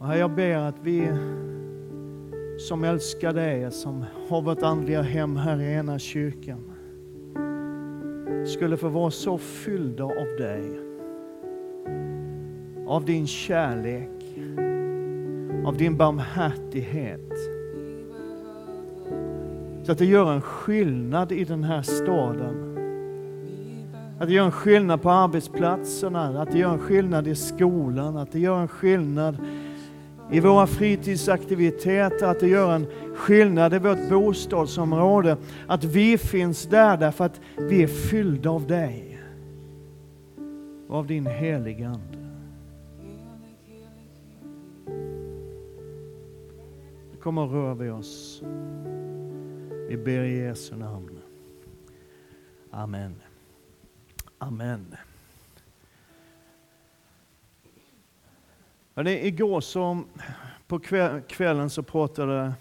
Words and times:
Och 0.00 0.06
Herre, 0.06 0.18
jag 0.18 0.30
ber 0.30 0.56
att 0.56 0.74
vi 0.82 1.08
som 2.58 2.84
älskar 2.84 3.32
dig, 3.32 3.70
som 3.70 4.04
har 4.28 4.42
vårt 4.42 4.62
andliga 4.62 5.02
hem 5.02 5.36
här 5.36 5.60
i 5.60 5.72
ena 5.72 5.98
kyrkan, 5.98 6.72
skulle 8.46 8.76
få 8.76 8.88
vara 8.88 9.10
så 9.10 9.38
fyllda 9.38 10.04
av 10.04 10.26
dig. 10.38 10.80
Av 12.86 13.04
din 13.04 13.26
kärlek, 13.26 14.38
av 15.64 15.76
din 15.76 15.96
barmhärtighet. 15.96 17.32
Så 19.82 19.92
att 19.92 19.98
det 19.98 20.06
gör 20.06 20.32
en 20.32 20.42
skillnad 20.42 21.32
i 21.32 21.44
den 21.44 21.64
här 21.64 21.82
staden. 21.82 22.76
Att 24.20 24.28
det 24.28 24.34
gör 24.34 24.44
en 24.44 24.52
skillnad 24.52 25.02
på 25.02 25.10
arbetsplatserna, 25.10 26.42
att 26.42 26.52
det 26.52 26.58
gör 26.58 26.72
en 26.72 26.78
skillnad 26.78 27.28
i 27.28 27.34
skolan, 27.34 28.16
att 28.16 28.32
det 28.32 28.40
gör 28.40 28.60
en 28.60 28.68
skillnad 28.68 29.36
i 30.32 30.40
våra 30.40 30.66
fritidsaktiviteter, 30.66 32.26
att 32.26 32.40
det 32.40 32.48
gör 32.48 32.72
en 32.72 32.86
skillnad 33.14 33.74
i 33.74 33.78
vårt 33.78 34.08
bostadsområde. 34.08 35.36
Att 35.66 35.84
vi 35.84 36.18
finns 36.18 36.66
där 36.66 36.96
därför 36.96 37.24
att 37.24 37.40
vi 37.56 37.82
är 37.82 37.86
fyllda 37.86 38.50
av 38.50 38.66
dig 38.66 39.20
och 40.88 40.96
av 40.96 41.06
din 41.06 41.26
heliga 41.26 41.88
Ande. 41.88 42.18
Kom 47.22 47.38
och 47.38 47.52
rör 47.52 47.74
vid 47.74 47.92
oss. 47.92 48.42
Vi 49.88 49.96
ber 49.96 50.22
i 50.22 50.38
Jesu 50.38 50.76
namn. 50.76 51.18
Amen. 52.70 53.14
Amen. 54.38 54.96
Hörrni, 58.94 59.26
igår 59.26 59.60
så, 59.60 60.02
på 60.66 60.78
kvällen 61.28 61.70
så 61.70 61.82
pratade 61.82 62.52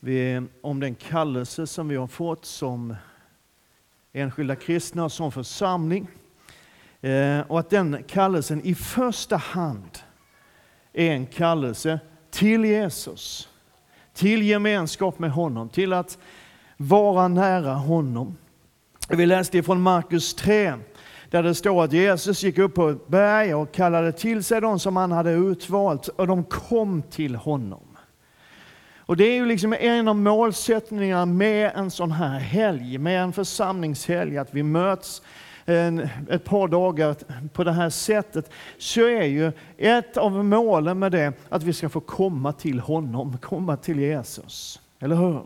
vi 0.00 0.42
om 0.60 0.80
den 0.80 0.94
kallelse 0.94 1.66
som 1.66 1.88
vi 1.88 1.96
har 1.96 2.06
fått 2.06 2.44
som 2.44 2.94
enskilda 4.12 4.56
kristna 4.56 5.04
och 5.04 5.12
som 5.12 5.32
församling. 5.32 6.08
Eh, 7.00 7.40
och 7.40 7.60
att 7.60 7.70
den 7.70 8.02
kallelsen 8.08 8.60
i 8.64 8.74
första 8.74 9.36
hand 9.36 9.98
är 10.92 11.10
en 11.10 11.26
kallelse 11.26 12.00
till 12.30 12.64
Jesus. 12.64 13.48
Till 14.12 14.42
gemenskap 14.42 15.18
med 15.18 15.30
honom, 15.30 15.68
till 15.68 15.92
att 15.92 16.18
vara 16.76 17.28
nära 17.28 17.74
honom. 17.74 18.36
Vi 19.08 19.26
läste 19.26 19.62
från 19.62 19.80
Markus 19.80 20.34
3 20.34 20.74
där 21.34 21.42
det 21.42 21.54
står 21.54 21.84
att 21.84 21.92
Jesus 21.92 22.42
gick 22.42 22.58
upp 22.58 22.74
på 22.74 22.88
ett 22.88 23.08
berg 23.08 23.54
och 23.54 23.72
kallade 23.72 24.12
till 24.12 24.44
sig 24.44 24.60
de 24.60 24.78
som 24.78 24.96
han 24.96 25.12
hade 25.12 25.30
utvalt 25.30 26.08
och 26.08 26.26
de 26.26 26.44
kom 26.44 27.02
till 27.02 27.34
honom. 27.34 27.96
Och 28.98 29.16
det 29.16 29.24
är 29.24 29.34
ju 29.34 29.46
liksom 29.46 29.72
en 29.72 30.08
av 30.08 30.16
målsättningarna 30.16 31.26
med 31.26 31.72
en 31.74 31.90
sån 31.90 32.12
här 32.12 32.38
helg, 32.38 32.98
med 32.98 33.22
en 33.22 33.32
församlingshelg, 33.32 34.38
att 34.38 34.54
vi 34.54 34.62
möts 34.62 35.22
en, 35.64 36.08
ett 36.30 36.44
par 36.44 36.68
dagar 36.68 37.16
på 37.48 37.64
det 37.64 37.72
här 37.72 37.90
sättet, 37.90 38.50
så 38.78 39.00
är 39.00 39.24
ju 39.24 39.52
ett 39.76 40.16
av 40.16 40.44
målen 40.44 40.98
med 40.98 41.12
det 41.12 41.32
att 41.48 41.62
vi 41.62 41.72
ska 41.72 41.88
få 41.88 42.00
komma 42.00 42.52
till 42.52 42.80
honom, 42.80 43.38
komma 43.38 43.76
till 43.76 43.98
Jesus. 44.00 44.80
Eller 45.00 45.16
hur? 45.16 45.40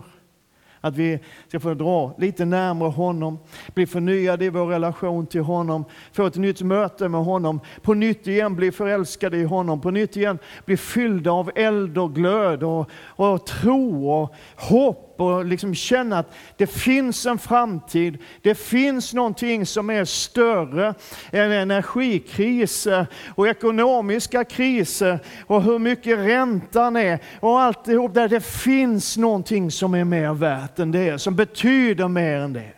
Att 0.81 0.97
vi 0.97 1.19
ska 1.49 1.61
få 1.61 1.75
dra 1.75 2.15
lite 2.19 2.45
närmare 2.45 2.91
honom, 2.91 3.39
bli 3.75 3.87
förnyade 3.87 4.45
i 4.45 4.49
vår 4.49 4.67
relation 4.67 5.27
till 5.27 5.41
honom, 5.41 5.85
få 6.13 6.27
ett 6.27 6.37
nytt 6.37 6.63
möte 6.63 7.09
med 7.09 7.25
honom, 7.25 7.61
på 7.83 7.95
nytt 7.95 8.27
igen 8.27 8.57
bli 8.57 8.73
förälskade 8.73 9.37
i 9.37 9.45
honom, 9.45 9.81
på 9.81 9.91
nytt 9.91 10.17
igen 10.17 10.39
bli 10.65 10.77
fyllda 10.77 11.31
av 11.33 11.51
eld 11.55 11.99
och 11.99 12.15
glöd 12.15 12.63
och, 12.63 12.91
och 13.07 13.47
tro 13.47 14.11
och 14.11 14.35
hopp 14.57 15.08
och 15.21 15.45
liksom 15.45 15.75
känna 15.75 16.19
att 16.19 16.35
det 16.57 16.67
finns 16.67 17.27
en 17.27 17.39
framtid. 17.39 18.19
Det 18.43 18.55
finns 18.55 19.15
någonting 19.15 19.67
som 19.67 19.91
är 19.91 20.05
större 20.05 20.95
än 21.33 21.53
energikriser 21.53 23.07
och 23.35 23.49
ekonomiska 23.49 24.45
kriser 24.45 25.19
och 25.47 25.63
hur 25.63 25.79
mycket 25.79 26.19
räntan 26.19 26.97
är 26.97 27.19
och 27.41 27.61
alltihop 27.61 28.15
där. 28.15 28.29
Det 28.29 28.45
finns 28.45 29.17
någonting 29.17 29.71
som 29.71 29.95
är 29.95 30.05
mer 30.05 30.35
värt 30.35 30.79
än 30.79 30.93
det, 30.93 31.19
som 31.19 31.37
betyder 31.37 32.09
mer 32.09 32.39
än 32.39 32.53
det. 32.53 32.73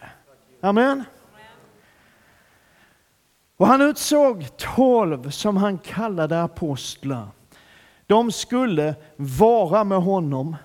Amen. 0.61 1.05
Och 3.57 3.67
han 3.67 3.81
utsåg 3.81 4.57
tolv 4.57 5.31
som 5.31 5.57
han 5.57 5.79
kallade 5.79 6.43
apostlar. 6.43 7.29
De 8.07 8.33
skulle 8.33 8.95
vara 9.17 9.85
med 9.85 10.03
honom 10.03 10.57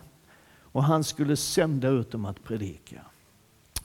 och 0.75 0.83
han 0.83 1.03
skulle 1.03 1.35
sända 1.35 1.87
ut 1.87 2.11
dem 2.11 2.25
att 2.25 2.43
predika. 2.43 3.01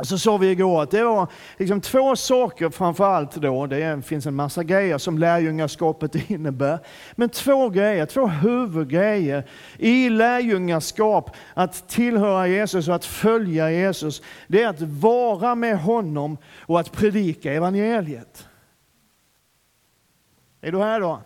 Så 0.02 0.18
sa 0.18 0.36
vi 0.36 0.50
igår 0.50 0.82
att 0.82 0.90
det 0.90 1.04
var 1.04 1.28
liksom 1.58 1.80
två 1.80 2.16
saker 2.16 2.70
framför 2.70 3.04
allt 3.04 3.34
då. 3.34 3.66
Det 3.66 4.02
finns 4.06 4.26
en 4.26 4.34
massa 4.34 4.64
grejer 4.64 4.98
som 4.98 5.18
lärjungaskapet 5.18 6.14
innebär. 6.30 6.78
Men 7.14 7.28
två 7.28 7.68
grejer, 7.68 8.06
två 8.06 8.26
huvudgrejer 8.26 9.44
i 9.78 10.08
lärjungaskap, 10.08 11.36
att 11.54 11.88
tillhöra 11.88 12.48
Jesus 12.48 12.88
och 12.88 12.94
att 12.94 13.04
följa 13.04 13.70
Jesus. 13.70 14.22
Det 14.46 14.62
är 14.62 14.68
att 14.68 14.80
vara 14.80 15.54
med 15.54 15.78
honom 15.78 16.38
och 16.60 16.80
att 16.80 16.92
predika 16.92 17.52
evangeliet. 17.52 18.48
Är 20.60 20.72
du 20.72 20.78
här 20.78 21.00
då? 21.00 21.20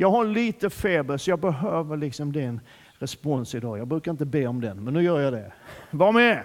Jag 0.00 0.10
har 0.10 0.24
lite 0.24 0.70
feber 0.70 1.16
så 1.16 1.30
jag 1.30 1.40
behöver 1.40 1.96
liksom 1.96 2.32
din 2.32 2.60
respons 3.00 3.54
idag. 3.54 3.78
Jag 3.78 3.88
brukar 3.88 4.10
inte 4.10 4.24
be 4.24 4.46
om 4.46 4.60
den, 4.60 4.84
men 4.84 4.94
nu 4.94 5.02
gör 5.02 5.20
jag 5.20 5.32
det. 5.32 5.52
Var 5.90 6.12
med! 6.12 6.42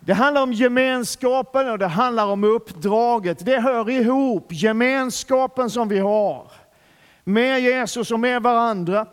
Det 0.00 0.12
handlar 0.12 0.42
om 0.42 0.52
gemenskapen 0.52 1.70
och 1.70 1.78
det 1.78 1.86
handlar 1.86 2.26
om 2.26 2.44
uppdraget. 2.44 3.44
Det 3.44 3.60
hör 3.60 3.90
ihop, 3.90 4.46
gemenskapen 4.50 5.70
som 5.70 5.88
vi 5.88 5.98
har 5.98 6.52
med 7.24 7.60
Jesus 7.60 8.10
och 8.10 8.20
med 8.20 8.42
varandra 8.42 9.06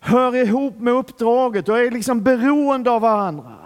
hör 0.00 0.36
ihop 0.36 0.78
med 0.78 0.94
uppdraget 0.94 1.68
och 1.68 1.78
är 1.78 1.90
liksom 1.90 2.22
beroende 2.22 2.90
av 2.90 3.00
varandra. 3.00 3.56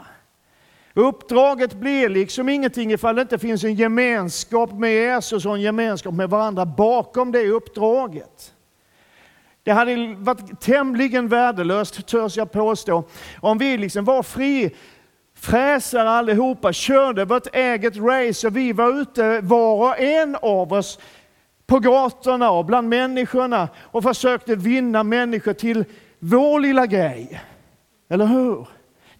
Uppdraget 0.94 1.74
blir 1.74 2.08
liksom 2.08 2.48
ingenting 2.48 2.92
ifall 2.92 3.16
det 3.16 3.22
inte 3.22 3.38
finns 3.38 3.64
en 3.64 3.74
gemenskap 3.74 4.72
med 4.72 4.92
Jesus 4.92 5.46
och 5.46 5.54
en 5.54 5.60
gemenskap 5.60 6.14
med 6.14 6.30
varandra 6.30 6.66
bakom 6.66 7.32
det 7.32 7.48
uppdraget. 7.48 8.52
Det 9.66 9.72
hade 9.72 10.14
varit 10.18 10.60
tämligen 10.60 11.28
värdelöst, 11.28 12.06
törs 12.06 12.36
jag 12.36 12.52
påstå, 12.52 13.04
om 13.40 13.58
vi 13.58 13.78
liksom 13.78 14.04
var 14.04 14.22
fri 14.22 14.74
fräsare 15.34 16.10
allihopa, 16.10 16.72
körde 16.72 17.24
vårt 17.24 17.54
eget 17.54 17.96
race 17.96 18.46
och 18.46 18.56
vi 18.56 18.72
var 18.72 19.00
ute 19.00 19.40
var 19.40 19.88
och 19.88 20.00
en 20.00 20.36
av 20.42 20.72
oss 20.72 20.98
på 21.66 21.78
gatorna 21.78 22.50
och 22.50 22.64
bland 22.64 22.88
människorna 22.88 23.68
och 23.76 24.02
försökte 24.02 24.56
vinna 24.56 25.02
människor 25.02 25.52
till 25.52 25.84
vår 26.18 26.60
lilla 26.60 26.86
grej. 26.86 27.42
Eller 28.08 28.26
hur? 28.26 28.68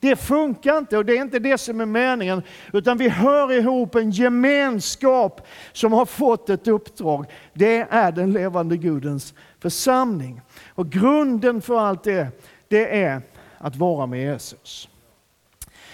Det 0.00 0.16
funkar 0.16 0.78
inte 0.78 0.98
och 0.98 1.04
det 1.04 1.16
är 1.16 1.20
inte 1.20 1.38
det 1.38 1.58
som 1.58 1.80
är 1.80 1.86
meningen, 1.86 2.42
utan 2.72 2.98
vi 2.98 3.08
hör 3.08 3.52
ihop 3.52 3.94
en 3.94 4.10
gemenskap 4.10 5.46
som 5.72 5.92
har 5.92 6.06
fått 6.06 6.50
ett 6.50 6.68
uppdrag. 6.68 7.26
Det 7.52 7.86
är 7.90 8.12
den 8.12 8.32
levande 8.32 8.76
Gudens 8.76 9.34
församling. 9.61 10.41
Och 10.69 10.91
grunden 10.91 11.62
för 11.62 11.78
allt 11.78 12.05
det, 12.05 12.28
det 12.69 13.03
är 13.03 13.22
att 13.59 13.77
vara 13.77 14.06
med 14.06 14.21
Jesus. 14.21 14.89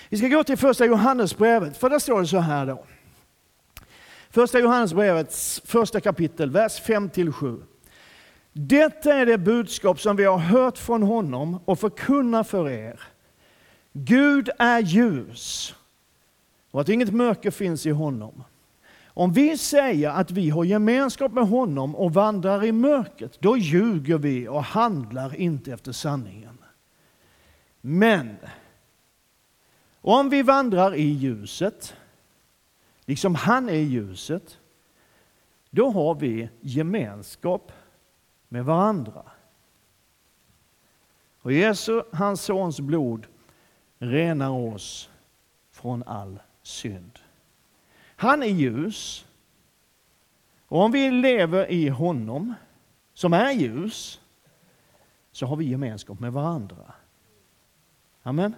Vi 0.08 0.18
ska 0.18 0.28
gå 0.28 0.44
till 0.44 0.56
första 0.56 0.86
Johannesbrevet, 0.86 1.76
för 1.76 1.90
där 1.90 1.98
står 1.98 2.20
det 2.20 2.26
så 2.26 2.38
här 2.38 2.66
då. 2.66 2.84
Första 4.30 4.58
Johannesbrevets 4.58 5.62
första 5.64 6.00
kapitel, 6.00 6.50
vers 6.50 6.82
5-7. 6.82 7.62
Detta 8.52 9.14
är 9.14 9.26
det 9.26 9.38
budskap 9.38 10.00
som 10.00 10.16
vi 10.16 10.24
har 10.24 10.38
hört 10.38 10.78
från 10.78 11.02
honom 11.02 11.60
och 11.64 11.78
förkunnar 11.78 12.44
för 12.44 12.70
er. 12.70 13.00
Gud 13.92 14.50
är 14.58 14.80
ljus 14.80 15.74
och 16.70 16.80
att 16.80 16.88
inget 16.88 17.12
mörker 17.12 17.50
finns 17.50 17.86
i 17.86 17.90
honom. 17.90 18.44
Om 19.14 19.32
vi 19.32 19.58
säger 19.58 20.10
att 20.10 20.30
vi 20.30 20.50
har 20.50 20.64
gemenskap 20.64 21.32
med 21.32 21.48
honom 21.48 21.96
och 21.96 22.14
vandrar 22.14 22.64
i 22.64 22.72
mörkret, 22.72 23.40
då 23.40 23.56
ljuger 23.56 24.18
vi 24.18 24.48
och 24.48 24.64
handlar 24.64 25.36
inte 25.36 25.72
efter 25.72 25.92
sanningen. 25.92 26.58
Men 27.80 28.36
om 30.00 30.30
vi 30.30 30.42
vandrar 30.42 30.94
i 30.94 31.02
ljuset, 31.02 31.96
liksom 33.04 33.34
han 33.34 33.68
är 33.68 33.72
i 33.72 33.82
ljuset, 33.82 34.58
då 35.70 35.90
har 35.90 36.14
vi 36.14 36.48
gemenskap 36.60 37.72
med 38.48 38.64
varandra. 38.64 39.22
Och 41.40 41.52
Jesu, 41.52 42.02
hans 42.12 42.42
sons 42.42 42.80
blod, 42.80 43.26
renar 43.98 44.50
oss 44.50 45.10
från 45.70 46.02
all 46.02 46.40
synd. 46.62 47.18
Han 48.22 48.42
är 48.42 48.46
ljus. 48.46 49.24
Och 50.68 50.80
om 50.80 50.92
vi 50.92 51.10
lever 51.10 51.70
i 51.70 51.88
honom 51.88 52.54
som 53.14 53.32
är 53.32 53.52
ljus, 53.52 54.20
så 55.32 55.46
har 55.46 55.56
vi 55.56 55.64
gemenskap 55.64 56.20
med 56.20 56.32
varandra. 56.32 56.92
Amen. 58.22 58.54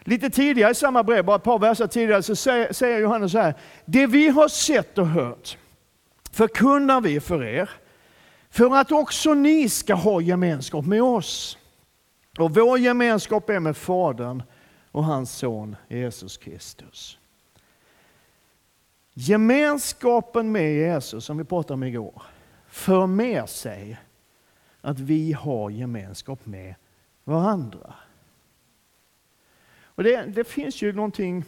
Lite 0.00 0.30
tidigare 0.30 0.70
i 0.70 0.74
samma 0.74 1.02
brev, 1.02 1.24
bara 1.24 1.36
ett 1.36 1.42
par 1.42 1.58
verser 1.58 1.86
tidigare, 1.86 2.22
så 2.22 2.36
säger, 2.36 2.98
Johannes 2.98 3.32
så 3.32 3.38
här. 3.38 3.54
Det 3.84 4.06
vi 4.06 4.28
har 4.28 4.48
sett 4.48 4.98
och 4.98 5.06
hört 5.06 5.58
förkunnar 6.30 7.00
vi 7.00 7.20
för 7.20 7.44
er, 7.44 7.70
för 8.50 8.76
att 8.76 8.92
också 8.92 9.34
ni 9.34 9.68
ska 9.68 9.94
ha 9.94 10.20
gemenskap 10.20 10.86
med 10.86 11.02
oss. 11.02 11.58
Och 12.38 12.54
vår 12.54 12.78
gemenskap 12.78 13.50
är 13.50 13.60
med 13.60 13.76
Fadern 13.76 14.42
och 14.90 15.04
hans 15.04 15.36
son 15.36 15.76
Jesus 15.88 16.36
Kristus. 16.36 17.19
Gemenskapen 19.14 20.52
med 20.52 20.74
Jesus, 20.74 21.24
som 21.24 21.38
vi 21.38 21.44
pratade 21.44 21.74
om 21.74 21.82
igår, 21.82 22.22
för 22.68 23.06
med 23.06 23.48
sig 23.48 24.00
att 24.80 25.00
vi 25.00 25.32
har 25.32 25.70
gemenskap 25.70 26.46
med 26.46 26.74
varandra. 27.24 27.94
Och 29.82 30.02
det, 30.02 30.22
det, 30.22 30.44
finns 30.44 30.82
ju 30.82 30.92
någonting, 30.92 31.44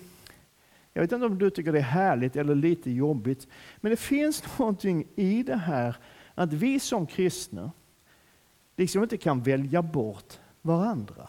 jag 0.93 1.03
vet 1.03 1.13
inte 1.13 1.27
om 1.27 1.39
du 1.39 1.51
tycker 1.51 1.73
det 1.73 1.79
är 1.79 1.83
härligt 1.83 2.37
eller 2.37 2.55
lite 2.55 2.91
jobbigt, 2.91 3.49
men 3.81 3.91
det 3.91 3.97
finns 3.97 4.45
någonting 4.59 5.07
i 5.15 5.43
det 5.43 5.57
här 5.57 5.97
att 6.35 6.53
vi 6.53 6.81
som 6.81 7.07
kristna 7.07 7.73
liksom 8.77 9.03
inte 9.03 9.17
kan 9.17 9.43
välja 9.43 9.83
bort 9.83 10.39
varandra. 10.63 11.29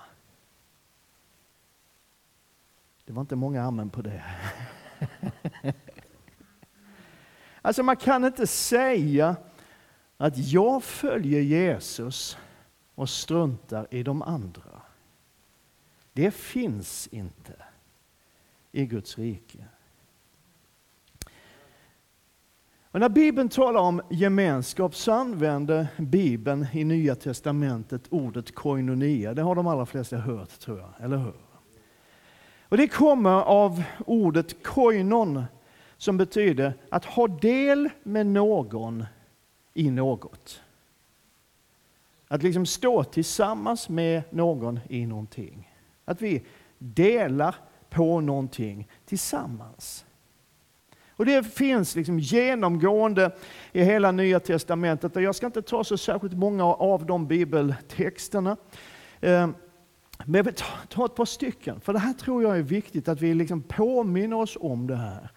Det 3.06 3.14
var 3.14 3.22
inte 3.22 3.36
många 3.36 3.64
amen 3.64 3.90
på 3.90 4.02
det. 4.02 4.24
Alltså 7.66 7.84
man 7.84 7.98
kan 7.98 8.26
inte 8.26 8.48
säga 8.48 9.36
att 10.18 10.38
jag 10.38 10.84
följer 10.84 11.42
Jesus 11.42 12.38
och 12.96 13.10
struntar 13.10 13.88
i 13.92 14.04
de 14.04 14.22
andra. 14.22 14.82
Det 16.14 16.32
finns 16.32 17.08
inte 17.08 17.54
i 18.72 18.86
Guds 18.86 19.18
rike. 19.18 19.66
Och 22.92 23.00
när 23.00 23.10
Bibeln 23.10 23.50
talar 23.50 23.82
om 23.82 24.02
gemenskap 24.10 24.96
så 24.96 25.12
använder 25.12 25.88
Bibeln 25.98 26.68
i 26.74 26.84
Nya 26.84 27.16
Testamentet 27.16 28.02
ordet 28.10 28.56
koinonia. 28.56 29.34
Det 29.34 29.42
har 29.42 29.56
de 29.56 29.68
allra 29.68 29.86
flesta 29.86 30.18
hört, 30.18 30.60
tror 30.60 30.80
jag. 30.80 30.94
Eller 31.00 31.18
hur? 31.18 31.36
Och 32.70 32.78
det 32.78 32.88
kommer 32.88 33.42
av 33.42 33.84
ordet 34.06 34.64
koinon 34.64 35.44
som 36.04 36.18
betyder 36.18 36.74
att 36.90 37.06
ha 37.06 37.28
del 37.28 37.90
med 38.04 38.28
någon 38.28 39.06
i 39.74 39.92
något. 39.92 40.62
Att 42.28 42.44
liksom 42.44 42.66
stå 42.66 43.04
tillsammans 43.04 43.90
med 43.90 44.22
någon 44.30 44.80
i 44.90 45.06
någonting. 45.06 45.72
Att 46.06 46.22
vi 46.22 46.44
delar 46.78 47.56
på 47.90 48.22
någonting 48.22 48.88
tillsammans. 49.06 50.06
Och 51.10 51.26
Det 51.26 51.44
finns 51.44 51.96
liksom 51.96 52.20
genomgående 52.20 53.32
i 53.72 53.84
hela 53.84 54.12
Nya 54.12 54.40
Testamentet. 54.40 55.16
Och 55.16 55.22
jag 55.22 55.36
ska 55.36 55.46
inte 55.46 55.62
ta 55.62 55.84
så 55.84 55.98
särskilt 55.98 56.34
många 56.34 56.66
av 56.66 57.06
de 57.06 57.28
bibeltexterna. 57.28 58.58
Ehm, 59.22 59.56
men 60.26 60.36
jag 60.36 60.44
vill 60.44 60.54
ta, 60.90 61.06
ett 61.06 61.16
par 61.16 61.26
stycken, 61.26 61.80
för 61.80 61.94
det 61.94 62.00
här 62.00 62.14
tror 62.14 62.44
jag 62.44 62.58
är 62.58 62.62
viktigt 62.62 63.08
att 63.08 63.22
vi 63.22 63.34
liksom 63.34 63.62
påminner 63.62 64.38
oss 64.38 64.58
om 64.60 64.88
det 64.88 64.96
här. 64.96 65.30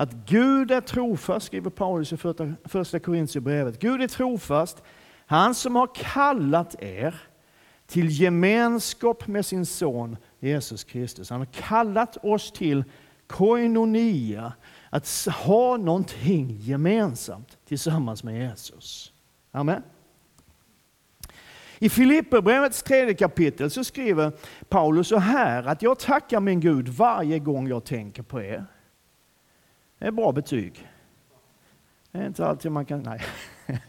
Att 0.00 0.12
Gud 0.12 0.70
är 0.70 0.80
trofast, 0.80 1.46
skriver 1.46 1.70
Paulus 1.70 2.12
i 2.12 2.16
första 2.64 2.98
Korintierbrevet. 2.98 3.80
Gud 3.80 4.02
är 4.02 4.08
trofast, 4.08 4.82
han 5.26 5.54
som 5.54 5.76
har 5.76 5.94
kallat 5.94 6.82
er 6.82 7.22
till 7.86 8.20
gemenskap 8.20 9.26
med 9.26 9.46
sin 9.46 9.66
son 9.66 10.16
Jesus 10.38 10.84
Kristus. 10.84 11.30
Han 11.30 11.40
har 11.40 11.46
kallat 11.46 12.16
oss 12.24 12.52
till 12.52 12.84
koinonia, 13.26 14.52
att 14.90 15.26
ha 15.44 15.76
någonting 15.76 16.56
gemensamt 16.60 17.58
tillsammans 17.68 18.24
med 18.24 18.48
Jesus. 18.48 19.12
Amen. 19.50 19.82
I 21.78 21.88
Filipperbrevets 21.88 22.82
tredje 22.82 23.14
kapitel 23.14 23.70
så 23.70 23.84
skriver 23.84 24.32
Paulus 24.68 25.08
så 25.08 25.18
här 25.18 25.64
att 25.64 25.82
jag 25.82 25.98
tackar 25.98 26.40
min 26.40 26.60
Gud 26.60 26.88
varje 26.88 27.38
gång 27.38 27.68
jag 27.68 27.84
tänker 27.84 28.22
på 28.22 28.42
er. 28.42 28.66
Det 30.00 30.06
är 30.06 30.10
bra 30.10 30.32
betyg. 30.32 30.88
Det 32.12 32.18
är 32.18 32.26
inte 32.26 32.46
alltid 32.46 32.72
man 32.72 32.84
kan... 32.84 33.02
Nej. 33.02 33.20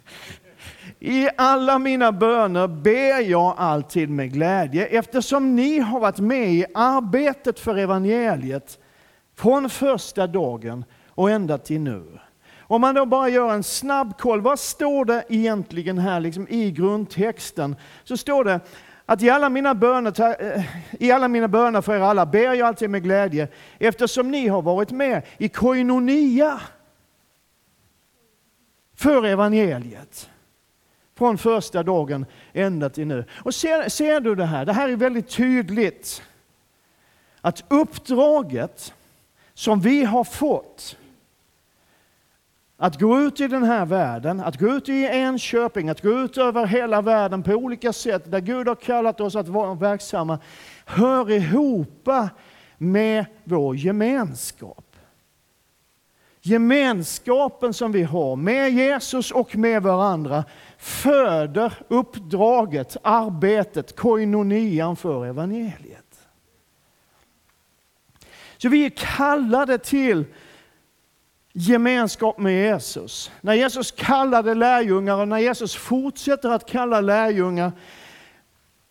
I 1.00 1.30
alla 1.38 1.80
mina 1.80 2.12
böner 2.12 2.68
ber 2.68 3.30
jag 3.30 3.56
alltid 3.58 4.10
med 4.10 4.34
glädje 4.34 4.86
eftersom 4.86 5.56
ni 5.56 5.80
har 5.80 6.00
varit 6.00 6.20
med 6.20 6.54
i 6.54 6.66
arbetet 6.74 7.60
för 7.60 7.78
evangeliet 7.78 8.80
från 9.36 9.70
första 9.70 10.28
dagen 10.28 10.86
och 11.08 11.32
ända 11.32 11.58
till 11.58 11.82
nu. 11.82 12.20
Om 12.60 12.82
man 12.82 12.96
då 12.96 13.06
bara 13.06 13.30
gör 13.30 13.54
en 13.54 13.64
snabb 13.64 14.18
koll, 14.18 14.42
vad 14.42 14.60
står 14.60 15.06
det 15.06 15.24
egentligen 15.30 15.98
här 15.98 16.20
liksom 16.20 16.48
i 16.50 16.72
grundtexten? 16.72 17.76
Så 18.04 18.18
står 18.18 18.44
det 18.44 18.60
att 19.12 19.22
i 19.22 19.30
alla 19.30 19.50
mina 19.50 19.76
böner, 19.76 20.42
eh, 20.42 20.66
i 21.00 21.12
alla 21.12 21.28
mina 21.28 21.48
böner 21.48 21.82
för 21.82 21.96
er 21.96 22.00
alla 22.00 22.26
ber 22.26 22.54
jag 22.54 22.62
alltid 22.62 22.90
med 22.90 23.04
glädje 23.04 23.48
eftersom 23.80 24.32
ni 24.32 24.48
har 24.48 24.62
varit 24.62 24.92
med 24.92 25.22
i 25.38 25.50
koinonia 25.50 26.62
för 28.96 29.26
evangeliet. 29.26 30.30
Från 31.18 31.38
första 31.38 31.84
dagen 31.84 32.26
ända 32.54 32.90
till 32.90 33.08
nu. 33.08 33.26
Och 33.44 33.56
ser, 33.56 33.90
ser 33.90 34.20
du 34.20 34.36
det 34.36 34.46
här? 34.46 34.66
Det 34.66 34.74
här 34.74 34.90
är 34.90 34.96
väldigt 34.96 35.30
tydligt. 35.30 36.24
Att 37.42 37.64
uppdraget 37.68 38.94
som 39.54 39.82
vi 39.82 40.04
har 40.04 40.24
fått 40.24 40.98
att 42.82 43.00
gå 43.00 43.20
ut 43.20 43.40
i 43.40 43.48
den 43.48 43.64
här 43.64 43.86
världen, 43.86 44.40
att 44.40 44.60
gå 44.60 44.68
ut 44.68 44.90
i 44.90 45.06
Enköping, 45.06 45.90
att 45.90 46.02
gå 46.02 46.20
ut 46.20 46.38
över 46.38 46.66
hela 46.66 47.02
världen 47.02 47.44
på 47.44 47.52
olika 47.52 47.94
sätt, 47.94 48.32
där 48.32 48.40
Gud 48.40 48.68
har 48.68 48.76
kallat 48.76 49.22
oss 49.22 49.36
att 49.36 49.48
vara 49.48 49.74
verksamma, 49.74 50.40
hör 50.86 51.32
ihop 51.32 52.08
med 52.78 53.26
vår 53.44 53.76
gemenskap. 53.76 54.96
Gemenskapen 56.42 57.74
som 57.74 57.92
vi 57.92 58.04
har 58.04 58.36
med 58.36 58.72
Jesus 58.72 59.32
och 59.32 59.56
med 59.56 59.84
varandra 59.84 60.44
föder 60.78 61.74
uppdraget, 61.88 62.98
arbetet, 63.04 63.96
koinonian 63.96 64.96
för 64.96 65.26
evangeliet. 65.26 66.20
Så 68.58 68.70
vi 68.70 68.86
är 68.86 68.90
kallade 68.90 69.78
till 69.78 70.26
gemenskap 71.54 72.38
med 72.38 72.54
Jesus. 72.54 73.32
När 73.42 73.54
Jesus 73.54 73.92
kallade 73.92 74.54
lärjungar 74.54 75.18
och 75.18 75.28
när 75.28 75.38
Jesus 75.38 75.76
fortsätter 75.76 76.50
att 76.50 76.70
kalla 76.70 77.02
lärjungar 77.02 77.72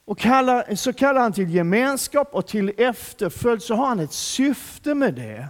och 0.04 0.18
kallar, 0.18 0.74
så 0.74 0.92
kallar 0.92 1.20
han 1.20 1.32
till 1.32 1.54
gemenskap 1.54 2.28
och 2.34 2.46
till 2.46 2.72
efterföljd 2.76 3.62
så 3.62 3.74
har 3.74 3.86
han 3.86 4.00
ett 4.00 4.12
syfte 4.12 4.94
med 4.94 5.14
det. 5.14 5.48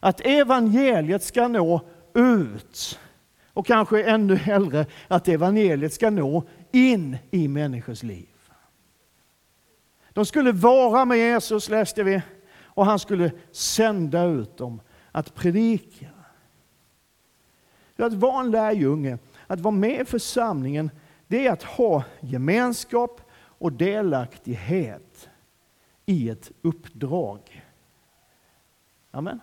Att 0.00 0.20
evangeliet 0.20 1.22
ska 1.22 1.48
nå 1.48 1.80
ut. 2.14 2.98
Och 3.52 3.66
kanske 3.66 4.02
ännu 4.02 4.36
hellre 4.36 4.86
att 5.08 5.28
evangeliet 5.28 5.92
ska 5.92 6.10
nå 6.10 6.44
in 6.72 7.16
i 7.30 7.48
människors 7.48 8.02
liv. 8.02 8.28
De 10.12 10.26
skulle 10.26 10.52
vara 10.52 11.04
med 11.04 11.18
Jesus 11.18 11.68
läste 11.68 12.02
vi 12.02 12.22
och 12.62 12.86
han 12.86 12.98
skulle 12.98 13.32
sända 13.52 14.24
ut 14.24 14.56
dem 14.56 14.80
att 15.12 15.34
predika. 15.34 16.06
Att 17.98 18.12
vara 18.12 18.40
en 18.40 18.50
lärjunge, 18.50 19.18
att 19.46 19.60
vara 19.60 19.74
med 19.74 20.00
i 20.00 20.04
församlingen, 20.04 20.90
det 21.26 21.46
är 21.46 21.52
att 21.52 21.62
ha 21.62 22.04
gemenskap 22.20 23.20
och 23.34 23.72
delaktighet 23.72 25.28
i 26.06 26.28
ett 26.28 26.50
uppdrag. 26.62 27.64
Amen. 29.10 29.40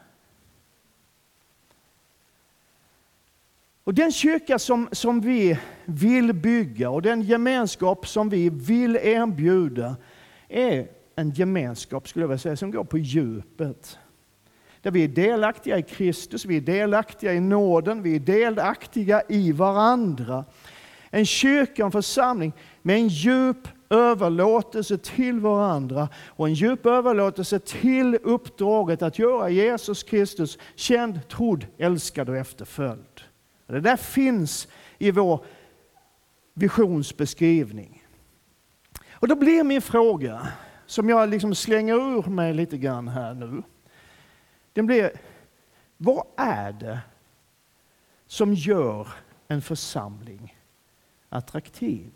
Och 3.83 3.93
den 3.93 4.11
kyrka 4.11 4.59
som, 4.59 4.89
som 4.91 5.21
vi 5.21 5.59
vill 5.85 6.33
bygga 6.33 6.89
och 6.89 7.01
den 7.01 7.21
gemenskap 7.21 8.07
som 8.07 8.29
vi 8.29 8.49
vill 8.49 8.95
erbjuda 8.95 9.95
är 10.47 10.87
en 11.15 11.31
gemenskap, 11.31 12.07
skulle 12.07 12.23
jag 12.23 12.27
vilja 12.27 12.39
säga, 12.39 12.55
som 12.55 12.71
går 12.71 12.83
på 12.83 12.97
djupet. 12.97 13.99
Där 14.85 14.91
vi 14.91 15.03
är 15.03 15.07
delaktiga 15.07 15.77
i 15.77 15.83
Kristus, 15.83 16.45
vi 16.45 16.57
är 16.57 16.61
delaktiga 16.61 17.33
i 17.33 17.39
nåden, 17.39 18.03
vi 18.03 18.15
är 18.15 18.19
delaktiga 18.19 19.21
i 19.29 19.51
varandra. 19.51 20.45
En 21.09 21.25
kyrka, 21.25 21.85
en 21.85 21.91
församling 21.91 22.53
med 22.81 22.95
en 22.95 23.07
djup 23.07 23.67
överlåtelse 23.89 24.97
till 24.97 25.39
varandra 25.39 26.09
och 26.27 26.47
en 26.47 26.53
djup 26.53 26.85
överlåtelse 26.85 27.59
till 27.59 28.15
uppdraget 28.23 29.01
att 29.01 29.19
göra 29.19 29.49
Jesus 29.49 30.03
Kristus 30.03 30.57
känd, 30.75 31.27
trodd, 31.29 31.65
älskad 31.77 32.29
och 32.29 32.37
efterföljd. 32.37 33.21
Det 33.67 33.79
där 33.79 33.97
finns 33.97 34.67
i 34.97 35.11
vår 35.11 35.45
visionsbeskrivning. 36.53 38.03
Och 39.11 39.27
då 39.27 39.35
blir 39.35 39.63
min 39.63 39.81
fråga, 39.81 40.47
som 40.85 41.09
jag 41.09 41.29
liksom 41.29 41.55
slänger 41.55 41.95
ur 41.95 42.29
mig 42.29 42.53
lite 42.53 42.77
grann 42.77 43.07
här 43.07 43.33
nu. 43.33 43.63
Den 44.75 44.85
blir, 44.85 45.11
vad 45.97 46.25
är 46.35 46.71
det 46.71 46.99
som 48.27 48.53
gör 48.53 49.07
en 49.47 49.61
församling 49.61 50.57
attraktiv? 51.29 52.11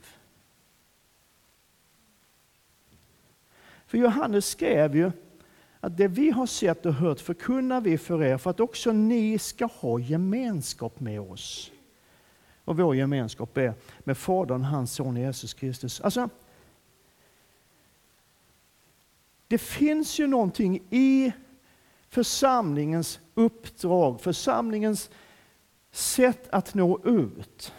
För 3.86 3.98
Johannes 3.98 4.46
skrev 4.46 4.96
ju 4.96 5.12
att 5.80 5.98
det 5.98 6.08
vi 6.08 6.32
har 6.32 6.46
sett 6.46 6.86
och 6.86 6.94
hört 6.94 7.20
förkunnar 7.20 7.82
vi 7.82 7.98
för 7.98 8.24
er 8.24 8.38
för 8.38 8.50
att 8.50 8.60
också 8.60 8.92
ni 8.92 9.40
ska 9.40 9.66
ha 9.66 10.00
gemenskap 10.00 11.00
med 11.00 11.22
oss. 11.22 11.72
Och 12.66 12.78
vår 12.78 12.96
gemenskap 12.96 13.58
är 13.58 13.74
med 14.00 14.18
Fadern, 14.18 14.64
hans 14.64 14.94
son 14.94 15.16
Jesus 15.16 15.54
Kristus. 15.54 16.02
Alltså, 16.02 16.30
det 19.48 19.58
finns 19.58 20.20
ju 20.20 20.28
någonting 20.28 20.84
i 20.90 21.34
församlingens 22.10 23.20
uppdrag, 23.34 24.22
församlingens 24.22 25.10
sätt 25.92 26.50
att 26.50 26.74
nå 26.74 27.00
ut. 27.04 27.74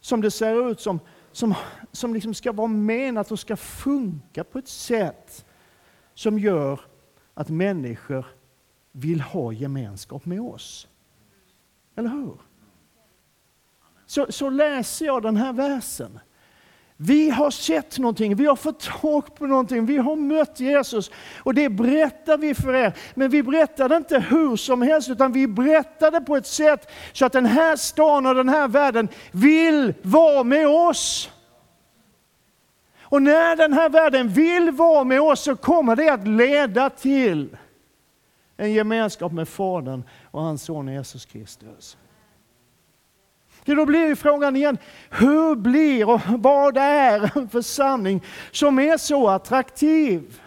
Som 0.00 0.20
det 0.20 0.30
ser 0.30 0.70
ut 0.70 0.80
som, 0.80 1.00
som, 1.32 1.54
som 1.92 2.14
liksom 2.14 2.34
ska 2.34 2.52
vara 2.52 2.68
menat 2.68 3.32
och 3.32 3.38
ska 3.38 3.56
funka 3.56 4.44
på 4.44 4.58
ett 4.58 4.68
sätt 4.68 5.46
som 6.14 6.38
gör 6.38 6.80
att 7.34 7.48
människor 7.48 8.26
vill 8.92 9.20
ha 9.20 9.52
gemenskap 9.52 10.26
med 10.26 10.40
oss. 10.40 10.88
Eller 11.96 12.10
hur? 12.10 12.40
Så, 14.06 14.26
så 14.32 14.50
läser 14.50 15.06
jag 15.06 15.22
den 15.22 15.36
här 15.36 15.52
versen. 15.52 16.18
Vi 16.96 17.30
har 17.30 17.50
sett 17.50 17.98
någonting, 17.98 18.36
vi 18.36 18.46
har 18.46 18.56
fått 18.56 18.80
tag 18.80 19.34
på 19.34 19.46
någonting, 19.46 19.86
vi 19.86 19.96
har 19.96 20.16
mött 20.16 20.60
Jesus 20.60 21.10
och 21.38 21.54
det 21.54 21.68
berättar 21.68 22.38
vi 22.38 22.54
för 22.54 22.74
er. 22.74 22.92
Men 23.14 23.30
vi 23.30 23.42
berättar 23.42 23.88
det 23.88 23.96
inte 23.96 24.18
hur 24.18 24.56
som 24.56 24.82
helst 24.82 25.10
utan 25.10 25.32
vi 25.32 25.46
berättar 25.46 26.10
det 26.10 26.20
på 26.20 26.36
ett 26.36 26.46
sätt 26.46 26.90
så 27.12 27.26
att 27.26 27.32
den 27.32 27.46
här 27.46 27.76
stan 27.76 28.26
och 28.26 28.34
den 28.34 28.48
här 28.48 28.68
världen 28.68 29.08
vill 29.32 29.94
vara 30.02 30.44
med 30.44 30.68
oss. 30.68 31.30
Och 33.00 33.22
när 33.22 33.56
den 33.56 33.72
här 33.72 33.88
världen 33.88 34.28
vill 34.28 34.70
vara 34.70 35.04
med 35.04 35.20
oss 35.20 35.40
så 35.40 35.56
kommer 35.56 35.96
det 35.96 36.08
att 36.08 36.28
leda 36.28 36.90
till 36.90 37.56
en 38.56 38.72
gemenskap 38.72 39.32
med 39.32 39.48
Fadern 39.48 40.02
och 40.30 40.42
hans 40.42 40.62
son 40.62 40.88
Jesus 40.88 41.24
Kristus. 41.24 41.96
Då 43.74 43.86
blir 43.86 44.14
frågan 44.14 44.56
igen, 44.56 44.78
hur 45.10 45.54
blir 45.54 46.08
och 46.08 46.20
vad 46.26 46.76
är 46.76 47.38
en 47.38 47.48
församling 47.48 48.22
som 48.50 48.78
är 48.78 48.96
så 48.96 49.28
attraktiv? 49.28 50.40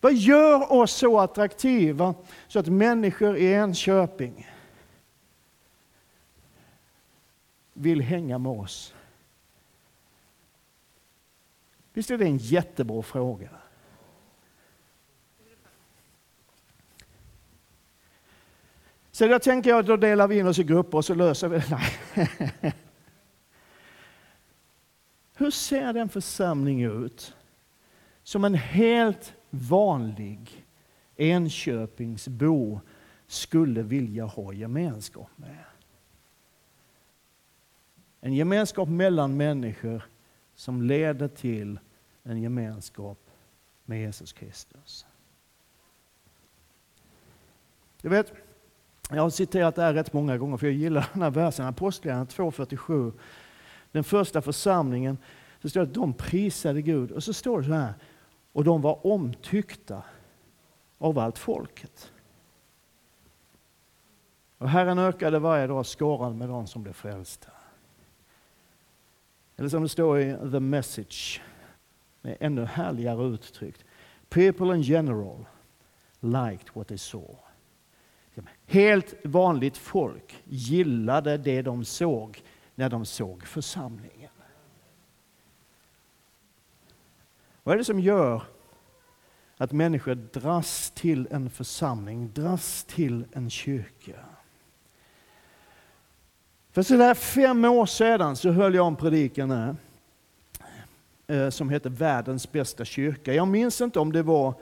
Vad 0.00 0.14
gör 0.14 0.72
oss 0.72 0.92
så 0.92 1.20
attraktiva 1.20 2.14
så 2.48 2.58
att 2.58 2.66
människor 2.66 3.36
i 3.36 3.52
Enköping 3.52 4.50
vill 7.72 8.00
hänga 8.00 8.38
med 8.38 8.52
oss? 8.52 8.94
Visst 11.92 12.10
är 12.10 12.18
det 12.18 12.24
en 12.24 12.38
jättebra 12.38 13.02
fråga? 13.02 13.50
Så 19.14 19.26
då 19.26 19.38
tänker 19.38 19.70
jag, 19.70 19.84
då 19.84 19.96
delar 19.96 20.28
vi 20.28 20.38
in 20.38 20.46
oss 20.46 20.58
i 20.58 20.64
grupper 20.64 20.98
och 20.98 21.04
så 21.04 21.14
löser 21.14 21.48
vi 21.48 21.58
det. 21.58 22.72
Hur 25.34 25.50
ser 25.50 25.92
den 25.92 26.08
församling 26.08 26.82
ut 26.82 27.36
som 28.22 28.44
en 28.44 28.54
helt 28.54 29.34
vanlig 29.50 30.66
Enköpingsbo 31.16 32.80
skulle 33.26 33.82
vilja 33.82 34.24
ha 34.24 34.52
gemenskap 34.52 35.30
med? 35.36 35.64
En 38.20 38.34
gemenskap 38.34 38.88
mellan 38.88 39.36
människor 39.36 40.02
som 40.54 40.82
leder 40.82 41.28
till 41.28 41.78
en 42.22 42.42
gemenskap 42.42 43.30
med 43.84 44.00
Jesus 44.00 44.32
Kristus. 44.32 45.06
Du 48.00 48.08
vet, 48.08 48.32
jag 49.10 49.22
har 49.22 49.30
citerat 49.30 49.74
det 49.74 49.82
här 49.82 49.94
rätt 49.94 50.12
många 50.12 50.38
gånger 50.38 50.56
för 50.56 50.66
jag 50.66 50.76
gillar 50.76 51.10
den 51.12 51.22
här 51.22 51.30
versen, 51.30 51.66
Apostlagärningarna 51.66 52.30
2.47. 52.30 53.12
Den 53.92 54.04
första 54.04 54.42
församlingen, 54.42 55.18
så 55.62 55.68
står 55.68 55.80
det 55.80 55.86
att 55.86 55.94
de 55.94 56.12
prisade 56.12 56.82
Gud 56.82 57.10
och 57.10 57.24
så 57.24 57.32
står 57.32 57.58
det 57.60 57.66
så 57.66 57.72
här, 57.72 57.94
och 58.52 58.64
de 58.64 58.82
var 58.82 59.06
omtyckta 59.06 60.02
av 60.98 61.18
allt 61.18 61.38
folket. 61.38 62.12
Och 64.58 64.68
Herren 64.68 64.98
ökade 64.98 65.38
varje 65.38 65.66
dag 65.66 65.86
skaran 65.86 66.38
med 66.38 66.48
de 66.48 66.66
som 66.66 66.82
blev 66.82 66.92
frälsta. 66.92 67.50
Eller 69.56 69.68
som 69.68 69.82
det 69.82 69.88
står 69.88 70.20
i 70.20 70.36
The 70.52 70.60
Message, 70.60 71.42
med 72.20 72.36
ännu 72.40 72.64
härligare 72.64 73.26
uttryckt. 73.26 73.84
People 74.28 74.76
in 74.76 74.82
general 74.82 75.46
liked 76.20 76.68
what 76.74 76.88
they 76.88 76.98
saw. 76.98 77.36
Helt 78.66 79.14
vanligt 79.24 79.76
folk 79.76 80.42
gillade 80.44 81.38
det 81.38 81.62
de 81.62 81.84
såg 81.84 82.42
när 82.74 82.90
de 82.90 83.04
såg 83.04 83.46
församlingen. 83.46 84.30
Vad 87.62 87.74
är 87.74 87.78
det 87.78 87.84
som 87.84 88.00
gör 88.00 88.42
att 89.56 89.72
människor 89.72 90.14
dras 90.14 90.90
till 90.90 91.28
en 91.30 91.50
församling, 91.50 92.32
dras 92.34 92.84
till 92.84 93.24
en 93.32 93.50
kyrka? 93.50 94.24
För 96.72 96.82
sådär 96.82 97.14
fem 97.14 97.64
år 97.64 97.86
sedan 97.86 98.36
så 98.36 98.50
höll 98.50 98.74
jag 98.74 98.86
en 98.86 98.96
predikan 98.96 99.50
här 99.50 99.76
eh, 101.26 101.50
som 101.50 101.70
heter 101.70 101.90
Världens 101.90 102.52
bästa 102.52 102.84
kyrka. 102.84 103.34
Jag 103.34 103.48
minns 103.48 103.80
inte 103.80 103.98
om 103.98 104.12
det 104.12 104.22
var 104.22 104.54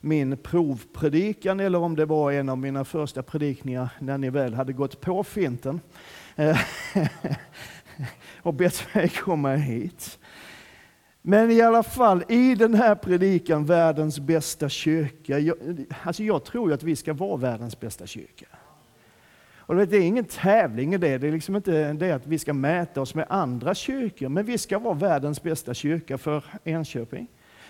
min 0.00 0.36
provpredikan 0.36 1.60
eller 1.60 1.78
om 1.78 1.96
det 1.96 2.04
var 2.04 2.32
en 2.32 2.48
av 2.48 2.58
mina 2.58 2.84
första 2.84 3.22
predikningar 3.22 3.88
när 3.98 4.18
ni 4.18 4.30
väl 4.30 4.54
hade 4.54 4.72
gått 4.72 5.00
på 5.00 5.24
finten 5.24 5.80
eh, 6.36 6.58
och 8.42 8.54
bett 8.54 8.94
mig 8.94 9.08
komma 9.08 9.54
hit. 9.54 10.18
Men 11.22 11.50
i 11.50 11.60
alla 11.60 11.82
fall, 11.82 12.24
i 12.28 12.54
den 12.54 12.74
här 12.74 12.94
predikan, 12.94 13.64
världens 13.64 14.20
bästa 14.20 14.68
kyrka. 14.68 15.38
Jag, 15.38 15.56
alltså 16.02 16.22
jag 16.22 16.44
tror 16.44 16.68
ju 16.68 16.74
att 16.74 16.82
vi 16.82 16.96
ska 16.96 17.12
vara 17.12 17.36
världens 17.36 17.80
bästa 17.80 18.06
kyrka. 18.06 18.46
Och 19.56 19.76
det 19.76 19.96
är 19.96 20.00
ingen 20.00 20.24
tävling 20.24 20.94
i 20.94 20.98
det. 20.98 21.18
Det 21.18 21.28
är 21.28 21.32
liksom 21.32 21.56
inte 21.56 21.92
det 21.92 22.12
att 22.12 22.26
vi 22.26 22.38
ska 22.38 22.52
mäta 22.52 23.00
oss 23.00 23.14
med 23.14 23.26
andra 23.28 23.74
kyrkor. 23.74 24.28
Men 24.28 24.44
vi 24.44 24.58
ska 24.58 24.78
vara 24.78 24.94
världens 24.94 25.42
bästa 25.42 25.74
kyrka 25.74 26.18
för 26.18 26.44
Enköping. 26.64 27.26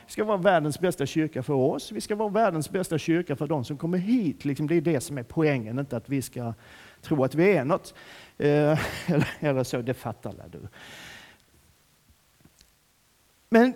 Vi 0.09 0.13
ska 0.13 0.25
vara 0.25 0.37
världens 0.37 0.81
bästa 0.81 1.07
kyrka 1.07 1.43
för 1.43 1.55
oss. 1.55 1.93
Vi 1.93 2.01
ska 2.01 2.17
vara 2.17 2.29
världens 2.29 2.71
bästa 2.71 2.99
kyrka 2.99 3.37
för 3.37 3.47
de 3.47 3.65
som 3.65 3.79
kommer 3.79 3.99
hit. 3.99 4.45
Liksom 4.45 4.67
det 4.67 4.75
är 4.75 4.81
det 4.81 5.01
som 5.01 5.19
är 5.19 5.23
poängen, 5.23 5.79
inte 5.79 5.97
att 5.97 6.09
vi 6.09 6.23
ska 6.23 6.55
tro 7.03 7.25
att 7.25 7.35
vi 7.35 7.57
är 7.57 7.65
något. 7.65 7.95
Eh, 8.39 8.79
eller, 9.41 9.65
så, 9.65 9.83
det 9.83 9.95
fattar 9.95 10.33
väl 10.33 10.51
du. 10.51 10.69
Men 13.49 13.75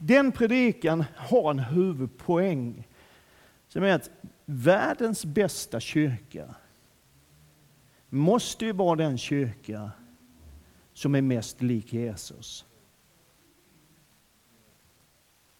den 0.00 0.32
predikan 0.32 1.04
har 1.16 1.50
en 1.50 1.58
huvudpoäng 1.58 2.88
som 3.68 3.82
är 3.82 3.94
att 3.94 4.10
världens 4.44 5.24
bästa 5.24 5.80
kyrka 5.80 6.54
måste 8.08 8.64
ju 8.64 8.72
vara 8.72 8.96
den 8.96 9.18
kyrka 9.18 9.90
som 10.92 11.14
är 11.14 11.22
mest 11.22 11.62
lik 11.62 11.92
Jesus. 11.92 12.65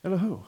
Eller 0.07 0.17
hur? 0.17 0.39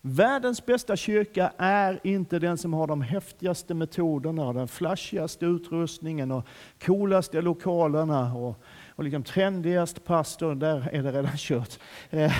Världens 0.00 0.66
bästa 0.66 0.96
kyrka 0.96 1.52
är 1.58 2.00
inte 2.04 2.38
den 2.38 2.58
som 2.58 2.74
har 2.74 2.86
de 2.86 3.02
häftigaste 3.02 3.74
metoderna, 3.74 4.52
den 4.52 4.68
flashigaste 4.68 5.46
utrustningen 5.46 6.30
och 6.30 6.46
coolaste 6.84 7.40
lokalerna 7.40 8.34
och, 8.34 8.62
och 8.88 9.04
liksom 9.04 9.22
trendigast 9.22 10.04
pastor. 10.04 10.54
Där 10.54 10.88
är 10.92 11.02
det 11.02 11.12
redan 11.12 11.36
kört. 11.36 11.78
Eh. 12.10 12.32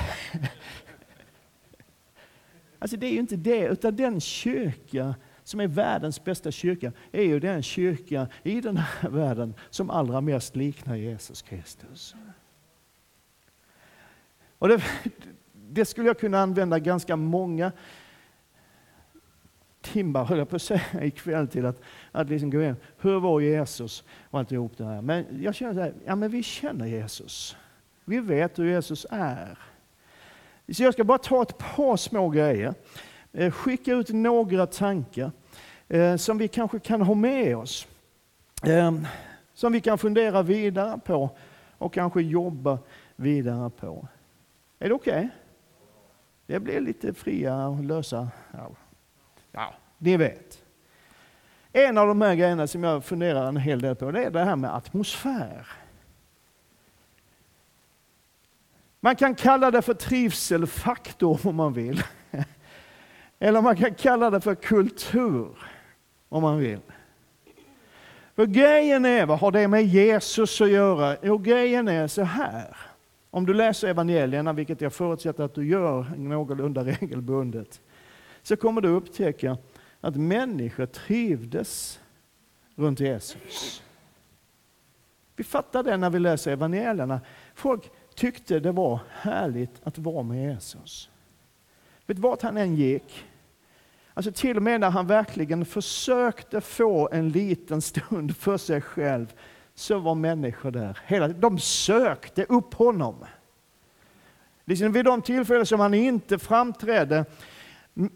alltså 2.78 2.96
det 2.96 3.06
är 3.06 3.12
ju 3.12 3.18
inte 3.18 3.36
det, 3.36 3.66
utan 3.66 3.96
den 3.96 4.20
kyrka 4.20 5.14
som 5.44 5.60
är 5.60 5.68
världens 5.68 6.24
bästa 6.24 6.50
kyrka 6.50 6.92
är 7.12 7.22
ju 7.22 7.40
den 7.40 7.62
kyrka 7.62 8.28
i 8.42 8.60
den 8.60 8.76
här 8.76 9.10
världen 9.10 9.54
som 9.70 9.90
allra 9.90 10.20
mest 10.20 10.56
liknar 10.56 10.96
Jesus 10.96 11.42
Kristus. 11.42 12.14
Och 14.60 14.68
det, 14.68 14.82
det 15.52 15.84
skulle 15.84 16.06
jag 16.06 16.18
kunna 16.18 16.40
använda 16.40 16.78
ganska 16.78 17.16
många 17.16 17.72
timmar, 19.80 20.24
höll 20.24 20.38
jag 20.38 20.48
på 20.48 20.56
att 20.56 20.62
säga, 20.62 20.82
ikväll 21.02 21.48
till 21.48 21.66
att, 21.66 21.80
att 22.12 22.28
liksom 22.28 22.50
gå 22.50 22.60
igen. 22.60 22.76
Hur 22.98 23.20
var 23.20 23.40
Jesus 23.40 24.04
och 24.30 24.38
alltihop 24.38 24.72
det 24.76 24.84
här. 24.84 25.02
Men 25.02 25.42
jag 25.42 25.54
känner 25.54 25.74
så 25.74 25.80
här, 25.80 25.94
ja 26.04 26.16
men 26.16 26.30
vi 26.30 26.42
känner 26.42 26.86
Jesus. 26.86 27.56
Vi 28.04 28.20
vet 28.20 28.58
hur 28.58 28.70
Jesus 28.70 29.06
är. 29.10 29.58
Så 30.72 30.82
jag 30.82 30.94
ska 30.94 31.04
bara 31.04 31.18
ta 31.18 31.42
ett 31.42 31.58
par 31.58 31.96
små 31.96 32.28
grejer. 32.28 32.74
Eh, 33.32 33.52
skicka 33.52 33.92
ut 33.92 34.08
några 34.08 34.66
tankar 34.66 35.30
eh, 35.88 36.16
som 36.16 36.38
vi 36.38 36.48
kanske 36.48 36.78
kan 36.78 37.02
ha 37.02 37.14
med 37.14 37.56
oss. 37.56 37.86
Eh, 38.62 38.92
som 39.54 39.72
vi 39.72 39.80
kan 39.80 39.98
fundera 39.98 40.42
vidare 40.42 41.00
på 41.04 41.30
och 41.78 41.92
kanske 41.92 42.22
jobba 42.22 42.78
vidare 43.16 43.70
på. 43.70 44.08
Är 44.82 44.88
det 44.88 44.94
okej? 44.94 45.18
Okay? 45.18 45.28
Det 46.46 46.60
blir 46.60 46.80
lite 46.80 47.14
fria 47.14 47.66
och 47.66 47.84
lösa. 47.84 48.28
Ja. 48.52 48.70
ja, 49.52 49.74
ni 49.98 50.16
vet. 50.16 50.62
En 51.72 51.98
av 51.98 52.08
de 52.08 52.20
här 52.22 52.34
grejerna 52.34 52.66
som 52.66 52.84
jag 52.84 53.04
funderar 53.04 53.48
en 53.48 53.56
hel 53.56 53.80
del 53.80 53.96
på 53.96 54.10
det 54.10 54.24
är 54.24 54.30
det 54.30 54.44
här 54.44 54.56
med 54.56 54.74
atmosfär. 54.74 55.66
Man 59.00 59.16
kan 59.16 59.34
kalla 59.34 59.70
det 59.70 59.82
för 59.82 59.94
trivselfaktor 59.94 61.46
om 61.46 61.56
man 61.56 61.72
vill. 61.72 62.02
Eller 63.38 63.62
man 63.62 63.76
kan 63.76 63.94
kalla 63.94 64.30
det 64.30 64.40
för 64.40 64.54
kultur 64.54 65.58
om 66.28 66.42
man 66.42 66.58
vill. 66.58 66.80
För 68.36 68.46
grejen 68.46 69.04
är, 69.04 69.26
vad 69.26 69.38
har 69.38 69.52
det 69.52 69.68
med 69.68 69.84
Jesus 69.84 70.60
att 70.60 70.70
göra? 70.70 71.16
Jo, 71.22 71.38
grejen 71.38 71.88
är 71.88 72.06
så 72.06 72.22
här. 72.22 72.89
Om 73.30 73.46
du 73.46 73.54
läser 73.54 73.88
evangelierna, 73.88 74.52
vilket 74.52 74.80
jag 74.80 74.92
förutsätter 74.92 75.44
att 75.44 75.54
du 75.54 75.66
gör 75.66 76.12
någorlunda 76.16 76.84
regelbundet, 77.00 77.80
så 78.42 78.56
kommer 78.56 78.80
du 78.80 78.88
upptäcka 78.88 79.58
att 80.00 80.16
människor 80.16 80.86
trivdes 80.86 82.00
runt 82.74 83.00
Jesus. 83.00 83.82
Vi 85.36 85.44
fattar 85.44 85.82
det 85.82 85.96
när 85.96 86.10
vi 86.10 86.18
läser 86.18 86.52
evangelierna. 86.52 87.20
Folk 87.54 87.90
tyckte 88.14 88.60
det 88.60 88.72
var 88.72 89.00
härligt 89.10 89.80
att 89.82 89.98
vara 89.98 90.22
med 90.22 90.52
Jesus. 90.52 91.10
Vet 92.06 92.16
du 92.16 92.22
vart 92.22 92.42
han 92.42 92.56
än 92.56 92.76
gick? 92.76 93.24
Alltså 94.14 94.32
till 94.32 94.56
och 94.56 94.62
med 94.62 94.80
när 94.80 94.90
han 94.90 95.06
verkligen 95.06 95.64
försökte 95.64 96.60
få 96.60 97.08
en 97.12 97.28
liten 97.28 97.82
stund 97.82 98.36
för 98.36 98.56
sig 98.56 98.80
själv, 98.80 99.34
så 99.80 99.98
var 99.98 100.14
människor 100.14 100.70
där. 100.70 100.98
Hela, 101.06 101.28
de 101.28 101.58
sökte 101.58 102.44
upp 102.44 102.74
honom. 102.74 103.24
Liksom 104.64 104.92
vid 104.92 105.04
de 105.04 105.22
tillfällen 105.22 105.66
som 105.66 105.80
han 105.80 105.94
inte 105.94 106.38
framträdde 106.38 107.24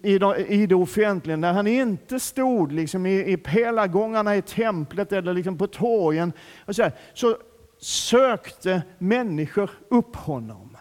i, 0.03 0.19
i 0.49 0.67
det 0.67 0.75
offentliga, 0.75 1.37
när 1.37 1.53
han 1.53 1.67
inte 1.67 2.21
stod 2.21 2.73
liksom 2.73 3.07
i, 3.07 3.33
i 3.33 3.37
pelargångarna 3.37 4.37
i 4.37 4.43
templet 4.43 5.13
eller 5.13 5.35
liksom 5.35 5.59
på 5.59 5.67
torgen, 5.67 6.33
och 6.65 6.77
så, 6.77 6.83
här, 6.83 6.93
så 7.15 7.37
sökte 7.79 8.83
människor 8.99 9.71
upp 9.89 10.17
honom. 10.17 10.77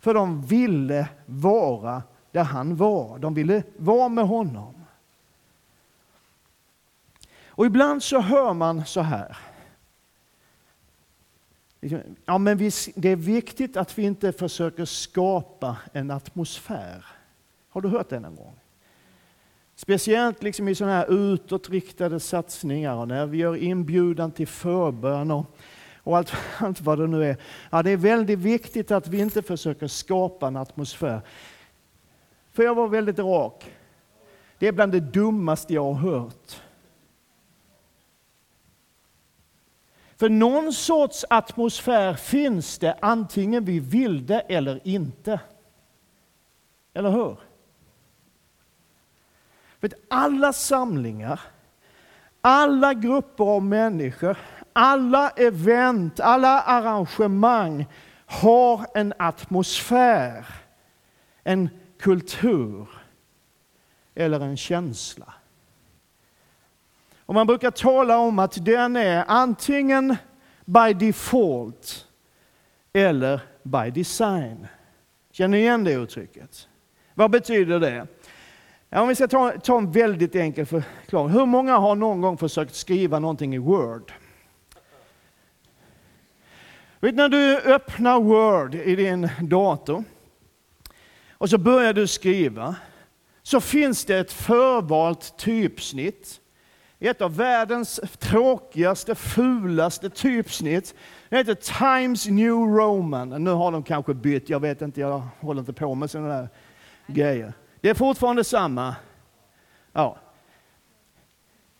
För 0.00 0.14
de 0.14 0.42
ville 0.42 1.08
vara 1.26 2.02
där 2.32 2.44
han 2.44 2.76
var. 2.76 3.18
De 3.18 3.34
ville 3.34 3.62
vara 3.76 4.08
med 4.08 4.26
honom. 4.26 4.74
Och 7.46 7.66
ibland 7.66 8.02
så 8.02 8.20
hör 8.20 8.54
man 8.54 8.84
så 8.86 9.00
här. 9.00 9.36
Liksom, 11.80 12.00
ja, 12.24 12.38
men 12.38 12.58
det 12.94 13.08
är 13.08 13.16
viktigt 13.16 13.76
att 13.76 13.98
vi 13.98 14.02
inte 14.02 14.32
försöker 14.32 14.84
skapa 14.84 15.76
en 15.92 16.10
atmosfär. 16.10 17.06
Har 17.68 17.80
du 17.80 17.88
hört 17.88 18.08
det 18.08 18.20
någon 18.20 18.36
gång? 18.36 18.54
Speciellt 19.74 20.42
liksom 20.42 20.68
i 20.68 20.74
sådana 20.74 20.96
här 20.96 21.12
utåtriktade 21.12 22.20
satsningar 22.20 22.94
och 22.94 23.08
när 23.08 23.26
vi 23.26 23.38
gör 23.38 23.56
inbjudan 23.56 24.30
till 24.30 24.46
förbön 24.46 25.30
och, 25.30 25.56
och 25.96 26.16
allt, 26.16 26.32
allt 26.58 26.80
vad 26.80 26.98
det 26.98 27.06
nu 27.06 27.24
är. 27.24 27.36
Ja, 27.70 27.82
det 27.82 27.90
är 27.90 27.96
väldigt 27.96 28.38
viktigt 28.38 28.90
att 28.90 29.08
vi 29.08 29.18
inte 29.20 29.42
försöker 29.42 29.86
skapa 29.86 30.46
en 30.46 30.56
atmosfär. 30.56 31.20
För 32.52 32.62
jag 32.62 32.74
var 32.74 32.88
väldigt 32.88 33.18
rak. 33.18 33.72
Det 34.58 34.68
är 34.68 34.72
bland 34.72 34.92
det 34.92 35.00
dummaste 35.00 35.74
jag 35.74 35.92
har 35.92 36.10
hört. 36.10 36.60
För 40.18 40.28
någon 40.28 40.72
sorts 40.72 41.24
atmosfär 41.30 42.14
finns 42.14 42.78
det 42.78 42.98
antingen 43.02 43.64
vi 43.64 43.80
vill 43.80 44.26
det 44.26 44.40
eller 44.40 44.80
inte. 44.84 45.40
Eller 46.94 47.10
hur? 47.10 47.36
För 49.80 49.90
alla 50.08 50.52
samlingar, 50.52 51.40
alla 52.40 52.94
grupper 52.94 53.44
av 53.44 53.62
människor, 53.62 54.36
alla 54.72 55.30
event, 55.30 56.20
alla 56.20 56.60
arrangemang 56.60 57.86
har 58.26 58.86
en 58.94 59.14
atmosfär, 59.18 60.46
en 61.42 61.68
kultur 61.98 62.88
eller 64.14 64.40
en 64.40 64.56
känsla. 64.56 65.34
Och 67.28 67.34
man 67.34 67.46
brukar 67.46 67.70
tala 67.70 68.18
om 68.18 68.38
att 68.38 68.64
den 68.64 68.96
är 68.96 69.24
antingen 69.28 70.16
by 70.64 70.92
default 70.94 72.06
eller 72.92 73.40
by 73.62 73.90
design. 73.90 74.66
Känner 75.32 75.48
ni 75.48 75.58
igen 75.58 75.84
det 75.84 75.92
uttrycket? 75.92 76.68
Vad 77.14 77.30
betyder 77.30 77.80
det? 77.80 78.06
Ja, 78.88 79.00
om 79.00 79.08
vi 79.08 79.14
ska 79.14 79.28
ta, 79.28 79.50
ta 79.50 79.78
en 79.78 79.92
väldigt 79.92 80.34
enkel 80.34 80.66
förklaring. 80.66 81.28
Hur 81.28 81.46
många 81.46 81.76
har 81.76 81.94
någon 81.94 82.20
gång 82.20 82.38
försökt 82.38 82.74
skriva 82.74 83.18
någonting 83.18 83.54
i 83.54 83.58
Word? 83.58 84.12
Vet, 87.00 87.14
när 87.14 87.28
du 87.28 87.58
öppnar 87.58 88.20
Word 88.20 88.74
i 88.74 88.96
din 88.96 89.28
dator 89.40 90.04
och 91.30 91.50
så 91.50 91.58
börjar 91.58 91.92
du 91.92 92.06
skriva, 92.06 92.76
så 93.42 93.60
finns 93.60 94.04
det 94.04 94.18
ett 94.18 94.32
förvalt 94.32 95.36
typsnitt. 95.38 96.40
Ett 97.00 97.20
av 97.20 97.36
världens 97.36 98.00
tråkigaste, 98.18 99.14
fulaste 99.14 100.10
typsnitt. 100.10 100.94
Det 101.28 101.36
heter 101.36 101.54
Times 101.54 102.26
New 102.26 102.54
Roman. 102.54 103.44
Nu 103.44 103.50
har 103.50 103.72
de 103.72 103.82
kanske 103.82 104.14
bytt, 104.14 104.48
jag 104.48 104.60
vet 104.60 104.82
inte, 104.82 105.00
jag 105.00 105.22
håller 105.40 105.60
inte 105.60 105.72
på 105.72 105.94
med 105.94 106.10
sådana 106.10 106.28
där 106.28 106.48
grejer. 107.06 107.52
Det 107.80 107.90
är 107.90 107.94
fortfarande 107.94 108.44
samma. 108.44 108.96
Ja. 109.92 110.18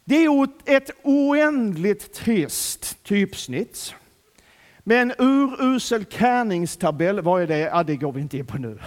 Det 0.04 0.24
är 0.24 0.48
ett 0.64 0.90
oändligt 1.02 2.14
trist 2.14 3.04
typsnitt. 3.04 3.94
Med 4.78 5.02
en 5.02 5.12
urusel 5.18 6.04
kärningstabell, 6.04 7.20
vad 7.20 7.42
är 7.42 7.46
det? 7.46 7.58
Ja, 7.58 7.82
det 7.82 7.96
går 7.96 8.12
vi 8.12 8.20
inte 8.20 8.38
in 8.38 8.46
på 8.46 8.58
nu. 8.58 8.78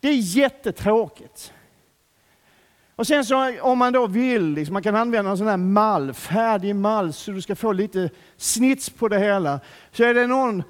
Det 0.00 0.08
är 0.08 0.36
jättetråkigt. 0.36 1.52
Och 2.96 3.06
sen 3.06 3.24
så 3.24 3.60
om 3.60 3.78
man 3.78 3.92
då 3.92 4.06
vill, 4.06 4.50
liksom, 4.50 4.72
man 4.72 4.82
kan 4.82 4.96
använda 4.96 5.30
en 5.30 5.38
sån 5.38 5.46
här 5.46 5.56
mall, 5.56 6.12
färdig 6.12 6.76
mall, 6.76 7.12
så 7.12 7.30
du 7.30 7.42
ska 7.42 7.56
få 7.56 7.72
lite 7.72 8.10
snits 8.36 8.90
på 8.90 9.08
det 9.08 9.18
hela. 9.18 9.60
Så 9.92 10.04
är 10.04 10.14
det 10.14 10.26
någon 10.26 10.62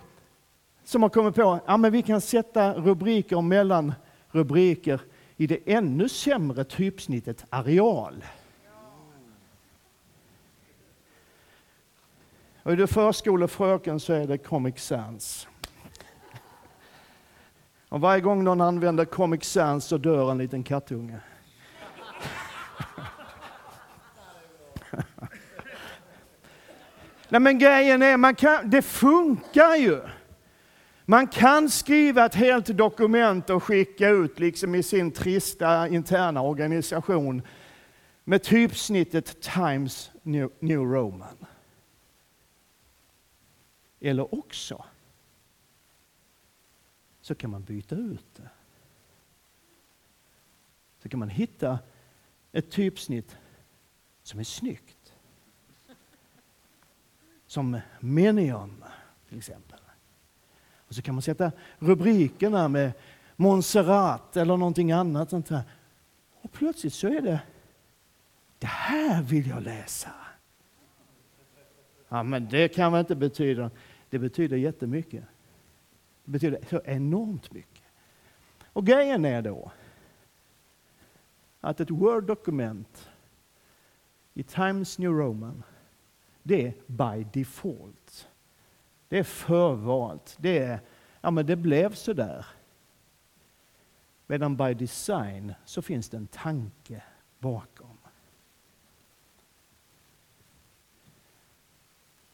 som 0.85 1.03
har 1.03 1.09
kommit 1.09 1.35
på, 1.35 1.61
ja 1.67 1.77
men 1.77 1.93
vi 1.93 2.03
kan 2.03 2.21
sätta 2.21 2.75
rubriker 2.75 3.41
mellan 3.41 3.95
rubriker 4.31 5.01
i 5.37 5.47
det 5.47 5.59
ännu 5.67 6.09
sämre 6.09 6.65
typsnittet 6.65 7.45
areal. 7.51 8.25
Och 12.63 12.73
är 12.73 12.77
du 12.77 12.87
förskolefröken 12.87 14.01
så 14.01 14.13
är 14.13 14.27
det 14.27 14.39
Comic 14.39 14.79
Sans. 14.79 15.49
Och 17.89 18.01
varje 18.01 18.21
gång 18.21 18.45
någon 18.45 18.61
använder 18.61 19.05
Comic 19.05 19.45
Sans 19.45 19.85
så 19.85 19.99
dör 19.99 20.31
en 20.31 20.39
liten 20.39 20.63
kattunge. 20.63 21.21
Nej 27.29 27.41
men 27.41 27.59
grejen 27.59 28.03
är, 28.03 28.17
man 28.17 28.35
kan, 28.35 28.71
det 28.71 28.83
funkar 28.83 29.77
ju. 29.77 30.01
Man 31.05 31.27
kan 31.27 31.71
skriva 31.71 32.27
ett 32.27 32.35
helt 32.35 32.67
dokument 32.67 33.51
och 33.51 33.63
skicka 33.63 34.09
ut 34.09 34.39
liksom 34.39 34.75
i 34.75 34.83
sin 34.83 35.11
trista 35.11 35.89
interna 35.89 36.43
organisation 36.43 37.43
med 38.25 38.43
typsnittet 38.43 39.41
Times 39.41 40.11
New, 40.23 40.51
New 40.59 40.81
Roman. 40.81 41.47
Eller 44.01 44.35
också 44.35 44.85
så 47.21 47.35
kan 47.35 47.51
man 47.51 47.63
byta 47.63 47.95
ut 47.95 48.27
det. 48.37 48.49
Så 51.03 51.09
kan 51.09 51.19
man 51.19 51.29
hitta 51.29 51.79
ett 52.53 52.71
typsnitt 52.71 53.37
som 54.25 54.41
är 54.41 54.45
snyggt. 54.45 55.15
Som 57.47 57.81
Menion 58.01 58.85
till 59.29 59.39
exempel. 59.39 59.79
Och 60.77 60.95
så 60.95 61.03
kan 61.03 61.15
man 61.15 61.23
sätta 61.23 61.53
rubrikerna 61.79 62.69
med 62.69 62.93
Montserrat 63.37 64.37
eller 64.37 64.57
någonting 64.57 64.93
annat. 64.93 65.31
Sånt 65.31 65.49
här. 65.49 65.63
Och 66.41 66.53
plötsligt 66.53 66.95
så 66.95 67.09
är 67.09 67.21
det 67.21 67.41
det 68.59 68.67
här 68.67 69.23
vill 69.23 69.49
jag 69.49 69.63
läsa. 69.63 70.11
Ja, 72.09 72.23
men 72.23 72.49
det 72.49 72.69
kan 72.69 72.93
väl 72.93 73.01
inte 73.01 73.17
betyda, 73.17 73.71
det 74.11 74.19
betyder 74.19 74.57
jättemycket. 74.57 75.25
Det 76.25 76.31
betyder 76.31 76.61
så 76.71 76.81
enormt 76.85 77.53
mycket. 77.53 77.83
Och 78.65 78.87
grejen 78.87 79.25
är 79.25 79.43
då 79.43 79.73
att 81.61 81.81
ett 81.81 81.91
Word-dokument 81.91 83.11
i 84.35 84.43
Times 84.43 84.99
New 84.99 85.13
Roman, 85.13 85.63
det 86.43 86.67
är 86.67 86.75
by 86.87 87.27
default. 87.33 88.29
Det 89.09 89.19
är 89.19 89.25
förvalt. 89.25 90.37
Det, 90.41 90.59
är, 90.59 90.81
ja, 91.21 91.31
men 91.31 91.47
det 91.47 91.57
blev 91.57 91.95
så 91.95 92.13
där. 92.13 92.47
Medan 94.27 94.57
by 94.57 94.75
design 94.75 95.55
så 95.65 95.83
finns 95.83 96.09
det 96.09 96.17
en 96.17 96.27
tanke 96.27 97.03
bakom. 97.39 97.99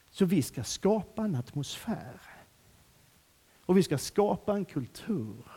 Så 0.09 0.25
vi 0.25 0.41
ska 0.41 0.63
skapa 0.63 1.23
en 1.23 1.35
atmosfär. 1.35 2.21
Och 3.65 3.77
vi 3.77 3.83
ska 3.83 3.97
skapa 3.97 4.53
en 4.53 4.65
kultur. 4.65 5.51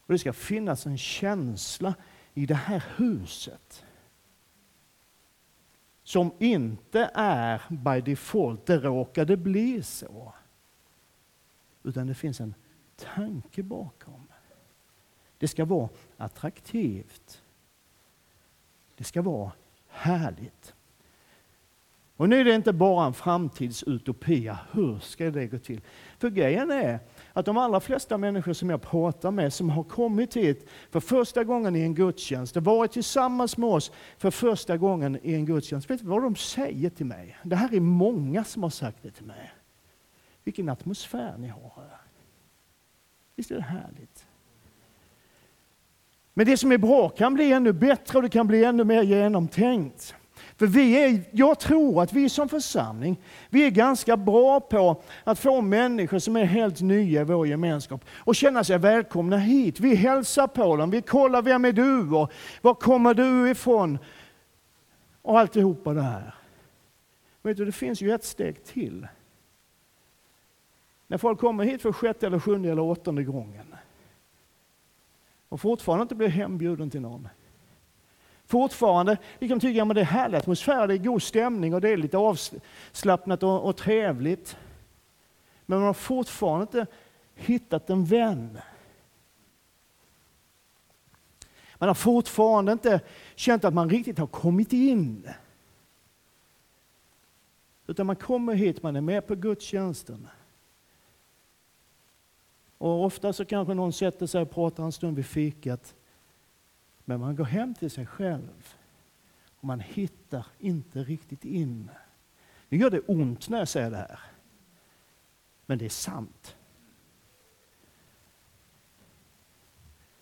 Och 0.00 0.12
det 0.12 0.18
ska 0.18 0.32
finnas 0.32 0.86
en 0.86 0.98
känsla 0.98 1.94
i 2.34 2.46
det 2.46 2.54
här 2.54 2.84
huset 2.96 3.84
som 6.08 6.32
inte 6.38 7.10
är 7.14 7.62
by 7.68 8.00
default, 8.00 8.66
det 8.66 8.78
råkade 8.78 9.36
bli 9.36 9.82
så. 9.82 10.34
Utan 11.82 12.06
det 12.06 12.14
finns 12.14 12.40
en 12.40 12.54
tanke 12.96 13.62
bakom. 13.62 14.26
Det 15.38 15.48
ska 15.48 15.64
vara 15.64 15.88
attraktivt. 16.16 17.42
Det 18.96 19.04
ska 19.04 19.22
vara 19.22 19.52
härligt. 19.88 20.74
Och 22.16 22.28
nu 22.28 22.40
är 22.40 22.44
det 22.44 22.54
inte 22.54 22.72
bara 22.72 23.06
en 23.06 23.14
framtidsutopia. 23.14 24.58
Hur 24.72 24.98
ska 24.98 25.30
det 25.30 25.46
gå 25.46 25.58
till? 25.58 25.80
För 26.18 26.30
grejen 26.30 26.70
är 26.70 27.00
att 27.38 27.46
de 27.46 27.56
allra 27.56 27.80
flesta 27.80 28.18
människor 28.18 28.52
som 28.52 28.70
jag 28.70 28.82
pratar 28.82 29.30
med 29.30 29.52
som 29.52 29.70
har 29.70 29.82
kommit 29.82 30.36
hit 30.36 30.68
för 30.90 31.00
första 31.00 31.44
gången 31.44 31.76
i 31.76 31.80
en 31.80 31.94
gudstjänst, 31.94 32.56
och 32.56 32.64
varit 32.64 32.92
tillsammans 32.92 33.56
med 33.56 33.68
oss 33.68 33.92
för 34.16 34.30
första 34.30 34.76
gången 34.76 35.18
i 35.22 35.34
en 35.34 35.46
gudstjänst. 35.46 35.90
Vet 35.90 36.00
du 36.00 36.06
vad 36.06 36.22
de 36.22 36.36
säger 36.36 36.90
till 36.90 37.06
mig? 37.06 37.36
Det 37.42 37.56
här 37.56 37.74
är 37.74 37.80
många 37.80 38.44
som 38.44 38.62
har 38.62 38.70
sagt 38.70 38.98
det 39.02 39.10
till 39.10 39.26
mig. 39.26 39.52
Vilken 40.44 40.68
atmosfär 40.68 41.34
ni 41.38 41.48
har 41.48 41.72
här. 41.76 42.00
Visst 43.36 43.50
är 43.50 43.54
det 43.54 43.62
härligt? 43.62 44.26
Men 46.34 46.46
det 46.46 46.56
som 46.56 46.72
är 46.72 46.78
bra 46.78 47.08
kan 47.08 47.34
bli 47.34 47.52
ännu 47.52 47.72
bättre 47.72 48.18
och 48.18 48.22
det 48.22 48.28
kan 48.28 48.46
bli 48.46 48.64
ännu 48.64 48.84
mer 48.84 49.02
genomtänkt. 49.02 50.14
För 50.58 50.66
vi 50.66 51.04
är, 51.04 51.22
jag 51.30 51.58
tror 51.58 52.02
att 52.02 52.12
vi 52.12 52.28
som 52.28 52.48
församling, 52.48 53.20
vi 53.50 53.66
är 53.66 53.70
ganska 53.70 54.16
bra 54.16 54.60
på 54.60 55.02
att 55.24 55.38
få 55.38 55.60
människor 55.60 56.18
som 56.18 56.36
är 56.36 56.44
helt 56.44 56.80
nya 56.80 57.20
i 57.20 57.24
vår 57.24 57.46
gemenskap 57.46 58.04
och 58.10 58.34
känna 58.34 58.64
sig 58.64 58.78
välkomna 58.78 59.38
hit. 59.38 59.80
Vi 59.80 59.94
hälsar 59.94 60.46
på 60.46 60.76
dem, 60.76 60.90
vi 60.90 61.02
kollar 61.02 61.42
vem 61.42 61.64
är 61.64 61.72
du 61.72 62.10
och 62.10 62.32
var 62.62 62.74
kommer 62.74 63.14
du 63.14 63.50
ifrån? 63.50 63.98
Och 65.22 65.38
alltihopa 65.38 65.94
det 65.94 66.02
här. 66.02 66.34
Vet 67.42 67.56
du, 67.56 67.64
det 67.64 67.72
finns 67.72 68.00
ju 68.00 68.12
ett 68.12 68.24
steg 68.24 68.64
till. 68.64 69.06
När 71.06 71.18
folk 71.18 71.38
kommer 71.38 71.64
hit 71.64 71.82
för 71.82 71.92
sjätte, 71.92 72.26
eller 72.26 72.40
sjunde 72.40 72.70
eller 72.70 72.82
åttonde 72.82 73.24
gången 73.24 73.74
och 75.48 75.60
fortfarande 75.60 76.02
inte 76.02 76.14
blir 76.14 76.28
hembjuden 76.28 76.90
till 76.90 77.00
någon 77.00 77.28
fortfarande 78.48 79.18
vi 79.38 79.48
kan 79.48 79.60
tycka 79.60 79.82
att 79.82 79.94
det 79.94 80.00
är 80.00 80.04
härlig 80.04 80.38
atmosfär, 80.38 80.86
det 80.86 80.94
är 80.94 80.98
god 80.98 81.22
stämning 81.22 81.74
och 81.74 81.80
det 81.80 81.88
är 81.88 81.96
lite 81.96 82.18
avslappnat 82.18 83.42
och, 83.42 83.64
och 83.64 83.76
trevligt. 83.76 84.56
Men 85.66 85.78
man 85.78 85.86
har 85.86 85.94
fortfarande 85.94 86.62
inte 86.62 86.86
hittat 87.34 87.90
en 87.90 88.04
vän. 88.04 88.58
Man 91.74 91.88
har 91.88 91.94
fortfarande 91.94 92.72
inte 92.72 93.00
känt 93.34 93.64
att 93.64 93.74
man 93.74 93.90
riktigt 93.90 94.18
har 94.18 94.26
kommit 94.26 94.72
in. 94.72 95.28
Utan 97.86 98.06
man 98.06 98.16
kommer 98.16 98.54
hit, 98.54 98.82
man 98.82 98.96
är 98.96 99.00
med 99.00 99.26
på 99.26 99.34
gudstjänsten. 99.34 100.28
Och 102.78 103.04
ofta 103.04 103.32
så 103.32 103.44
kanske 103.44 103.74
någon 103.74 103.92
sätter 103.92 104.26
sig 104.26 104.42
och 104.42 104.50
pratar 104.50 104.84
en 104.84 104.92
stund 104.92 105.16
vid 105.16 105.26
fikat. 105.26 105.94
Men 107.08 107.20
man 107.20 107.36
går 107.36 107.44
hem 107.44 107.74
till 107.74 107.90
sig 107.90 108.06
själv 108.06 108.74
och 109.60 109.64
man 109.64 109.80
hittar 109.80 110.46
inte 110.58 111.02
riktigt 111.02 111.44
in. 111.44 111.90
Nu 112.68 112.78
gör 112.78 112.90
det 112.90 113.00
ont 113.00 113.48
när 113.48 113.58
jag 113.58 113.68
säger 113.68 113.90
det 113.90 113.96
här. 113.96 114.20
Men 115.66 115.78
det 115.78 115.84
är 115.84 115.88
sant. 115.88 116.56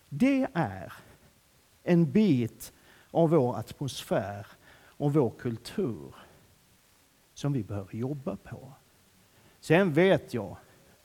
Det 0.09 0.47
är 0.53 0.93
en 1.83 2.11
bit 2.11 2.73
av 3.11 3.29
vår 3.29 3.57
atmosfär 3.57 4.47
och 4.77 5.13
vår 5.13 5.29
kultur 5.29 6.15
som 7.33 7.53
vi 7.53 7.63
behöver 7.63 7.95
jobba 7.95 8.35
på. 8.35 8.73
Sen 9.59 9.93
vet 9.93 10.33
jag 10.33 10.57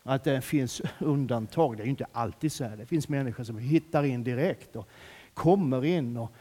att 0.03 0.25
det 0.25 0.41
finns 0.41 0.83
undantag. 0.99 1.77
Det 1.77 1.83
är 1.83 1.87
inte 1.87 2.07
alltid 2.13 2.53
så 2.53 2.65
här. 2.65 2.77
Det 2.77 2.87
finns 2.87 3.09
människor 3.09 3.45
som 3.45 3.59
hittar 3.59 4.03
in 4.03 4.25
direkt 4.25 4.77
och 4.77 4.89
kommer 5.35 5.85
in 5.85 6.17
och 6.17 6.33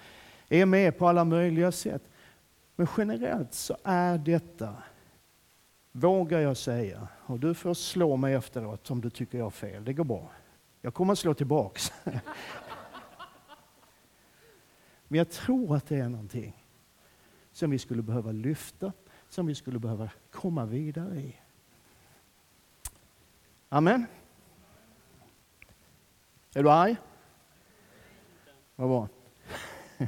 är 0.50 0.66
med 0.66 0.98
på 0.98 1.08
alla 1.08 1.24
möjliga 1.24 1.72
sätt. 1.72 2.04
Men 2.76 2.88
generellt 2.98 3.54
så 3.54 3.78
är 3.84 4.18
detta, 4.18 4.76
vågar 5.92 6.40
jag 6.40 6.58
säga, 6.58 7.08
och 7.26 7.40
du 7.40 7.54
får 7.54 7.74
slå 7.74 8.18
mig 8.18 8.34
efteråt 8.34 8.92
om 8.92 9.02
du 9.02 9.10
tycker 9.10 9.38
jag 9.38 9.46
har 9.46 9.52
fel, 9.52 9.86
det 9.86 9.94
går 9.94 10.04
bra. 10.04 10.32
Jag 10.82 10.94
kommer 10.94 11.14
att 11.14 11.20
slå 11.20 11.34
tillbaks. 11.34 11.94
Men 15.08 15.18
jag 15.18 15.30
tror 15.30 15.76
att 15.76 15.88
det 15.88 15.98
är 15.98 16.10
någonting 16.10 16.66
som 17.52 17.72
vi 17.72 17.80
skulle 17.80 18.02
behöva 18.02 18.32
lyfta, 18.32 18.94
som 19.30 19.46
vi 19.46 19.56
skulle 19.56 19.80
behöva 19.80 20.10
komma 20.32 20.66
vidare 20.66 21.20
i. 21.20 21.36
Amen. 23.70 24.06
Är 26.54 26.64
du 26.64 26.72
arg? 26.72 26.98
Vad 28.82 28.90
bra. 28.90 29.08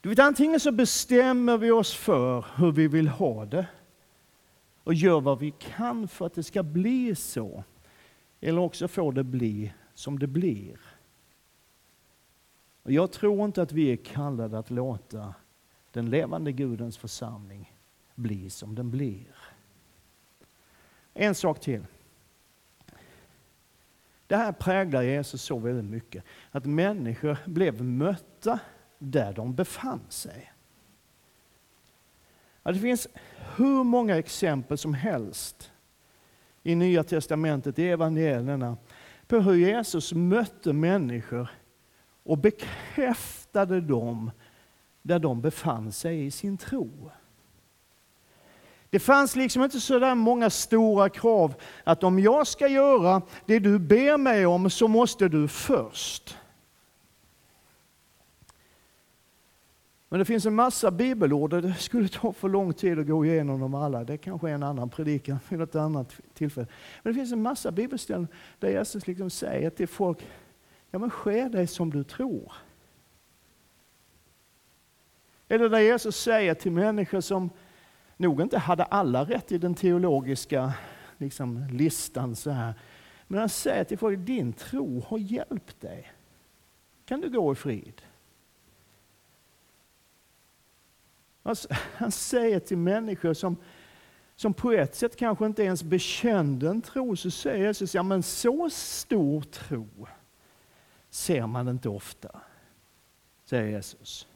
Du 0.00 0.08
vet, 0.08 0.18
antingen 0.18 0.60
så 0.60 0.72
bestämmer 0.72 1.58
vi 1.58 1.70
oss 1.70 1.94
för 1.94 2.46
hur 2.56 2.72
vi 2.72 2.88
vill 2.88 3.08
ha 3.08 3.44
det 3.44 3.66
och 4.84 4.94
gör 4.94 5.20
vad 5.20 5.38
vi 5.38 5.50
kan 5.50 6.08
för 6.08 6.26
att 6.26 6.34
det 6.34 6.42
ska 6.42 6.62
bli 6.62 7.14
så. 7.14 7.64
Eller 8.40 8.60
också 8.60 8.88
får 8.88 9.12
det 9.12 9.24
bli 9.24 9.72
som 9.94 10.18
det 10.18 10.26
blir. 10.26 10.80
Och 12.82 12.92
jag 12.92 13.12
tror 13.12 13.44
inte 13.44 13.62
att 13.62 13.72
vi 13.72 13.92
är 13.92 13.96
kallade 13.96 14.58
att 14.58 14.70
låta 14.70 15.34
den 15.90 16.10
levande 16.10 16.52
Gudens 16.52 16.98
församling 16.98 17.76
bli 18.14 18.50
som 18.50 18.74
den 18.74 18.90
blir. 18.90 19.36
En 21.14 21.34
sak 21.34 21.60
till. 21.60 21.86
Det 24.32 24.38
här 24.38 24.52
präglar 24.52 25.02
Jesus 25.02 25.42
så 25.42 25.58
väldigt 25.58 25.84
mycket. 25.84 26.24
Att 26.50 26.64
människor 26.64 27.38
blev 27.44 27.82
mötta 27.82 28.58
där 28.98 29.32
de 29.32 29.54
befann 29.54 30.00
sig. 30.08 30.52
Ja, 32.62 32.72
det 32.72 32.78
finns 32.78 33.08
hur 33.56 33.84
många 33.84 34.18
exempel 34.18 34.78
som 34.78 34.94
helst 34.94 35.72
i 36.62 36.74
Nya 36.74 37.04
Testamentet, 37.04 37.78
i 37.78 37.88
evangelierna, 37.88 38.76
på 39.26 39.36
hur 39.36 39.54
Jesus 39.54 40.12
mötte 40.12 40.72
människor 40.72 41.48
och 42.22 42.38
bekräftade 42.38 43.80
dem 43.80 44.30
där 45.02 45.18
de 45.18 45.40
befann 45.40 45.92
sig 45.92 46.26
i 46.26 46.30
sin 46.30 46.58
tro. 46.58 47.10
Det 48.92 48.98
fanns 48.98 49.36
liksom 49.36 49.62
inte 49.62 49.80
så 49.80 49.98
där 49.98 50.14
många 50.14 50.50
stora 50.50 51.08
krav 51.08 51.54
att 51.84 52.04
om 52.04 52.18
jag 52.18 52.46
ska 52.46 52.68
göra 52.68 53.22
det 53.46 53.58
du 53.58 53.78
ber 53.78 54.16
mig 54.16 54.46
om 54.46 54.70
så 54.70 54.88
måste 54.88 55.28
du 55.28 55.48
först. 55.48 56.38
Men 60.08 60.18
det 60.18 60.24
finns 60.24 60.46
en 60.46 60.54
massa 60.54 60.90
bibelord 60.90 61.52
och 61.52 61.62
det 61.62 61.74
skulle 61.74 62.08
ta 62.08 62.32
för 62.32 62.48
lång 62.48 62.72
tid 62.72 62.98
att 62.98 63.06
gå 63.06 63.26
igenom 63.26 63.60
dem 63.60 63.74
alla. 63.74 64.04
Det 64.04 64.16
kanske 64.16 64.50
är 64.50 64.54
en 64.54 64.62
annan 64.62 64.90
predikan 64.90 65.38
vid 65.48 65.58
något 65.58 65.74
annat 65.74 66.20
tillfälle. 66.34 66.66
Men 67.02 67.12
det 67.12 67.18
finns 67.18 67.32
en 67.32 67.42
massa 67.42 67.70
bibelställen 67.70 68.28
där 68.58 68.68
Jesus 68.68 69.06
liksom 69.06 69.30
säger 69.30 69.70
till 69.70 69.88
folk, 69.88 70.26
ja 70.90 70.98
men 70.98 71.10
sker 71.10 71.48
det 71.48 71.66
som 71.66 71.90
du 71.90 72.04
tror. 72.04 72.52
Eller 75.48 75.68
där 75.68 75.80
Jesus 75.80 76.16
säger 76.16 76.54
till 76.54 76.72
människor 76.72 77.20
som 77.20 77.50
nog 78.22 78.40
inte 78.40 78.58
hade 78.58 78.84
alla 78.84 79.24
rätt 79.24 79.52
i 79.52 79.58
den 79.58 79.74
teologiska 79.74 80.72
liksom, 81.18 81.66
listan. 81.70 82.36
så 82.36 82.50
här. 82.50 82.74
Men 83.26 83.40
han 83.40 83.48
säger 83.48 83.84
till 83.84 83.98
folk, 83.98 84.18
din 84.18 84.52
tro 84.52 85.00
har 85.00 85.18
hjälpt 85.18 85.80
dig. 85.80 86.12
kan 87.04 87.20
du 87.20 87.30
gå 87.30 87.52
i 87.52 87.54
frid. 87.54 88.02
Alltså, 91.42 91.68
han 91.72 92.12
säger 92.12 92.60
till 92.60 92.78
människor 92.78 93.34
som, 93.34 93.56
som 94.36 94.54
på 94.54 94.72
ett 94.72 94.94
sätt 94.94 95.16
kanske 95.16 95.46
inte 95.46 95.62
ens 95.62 95.82
bekände 95.82 96.68
en 96.68 96.82
tro, 96.82 97.16
så 97.16 97.30
säger 97.30 97.66
Jesus, 97.66 97.94
ja 97.94 98.02
men 98.02 98.22
så 98.22 98.70
stor 98.70 99.42
tro 99.42 100.06
ser 101.10 101.46
man 101.46 101.68
inte 101.68 101.88
ofta, 101.88 102.40
säger 103.44 103.66
Jesus. 103.66 104.26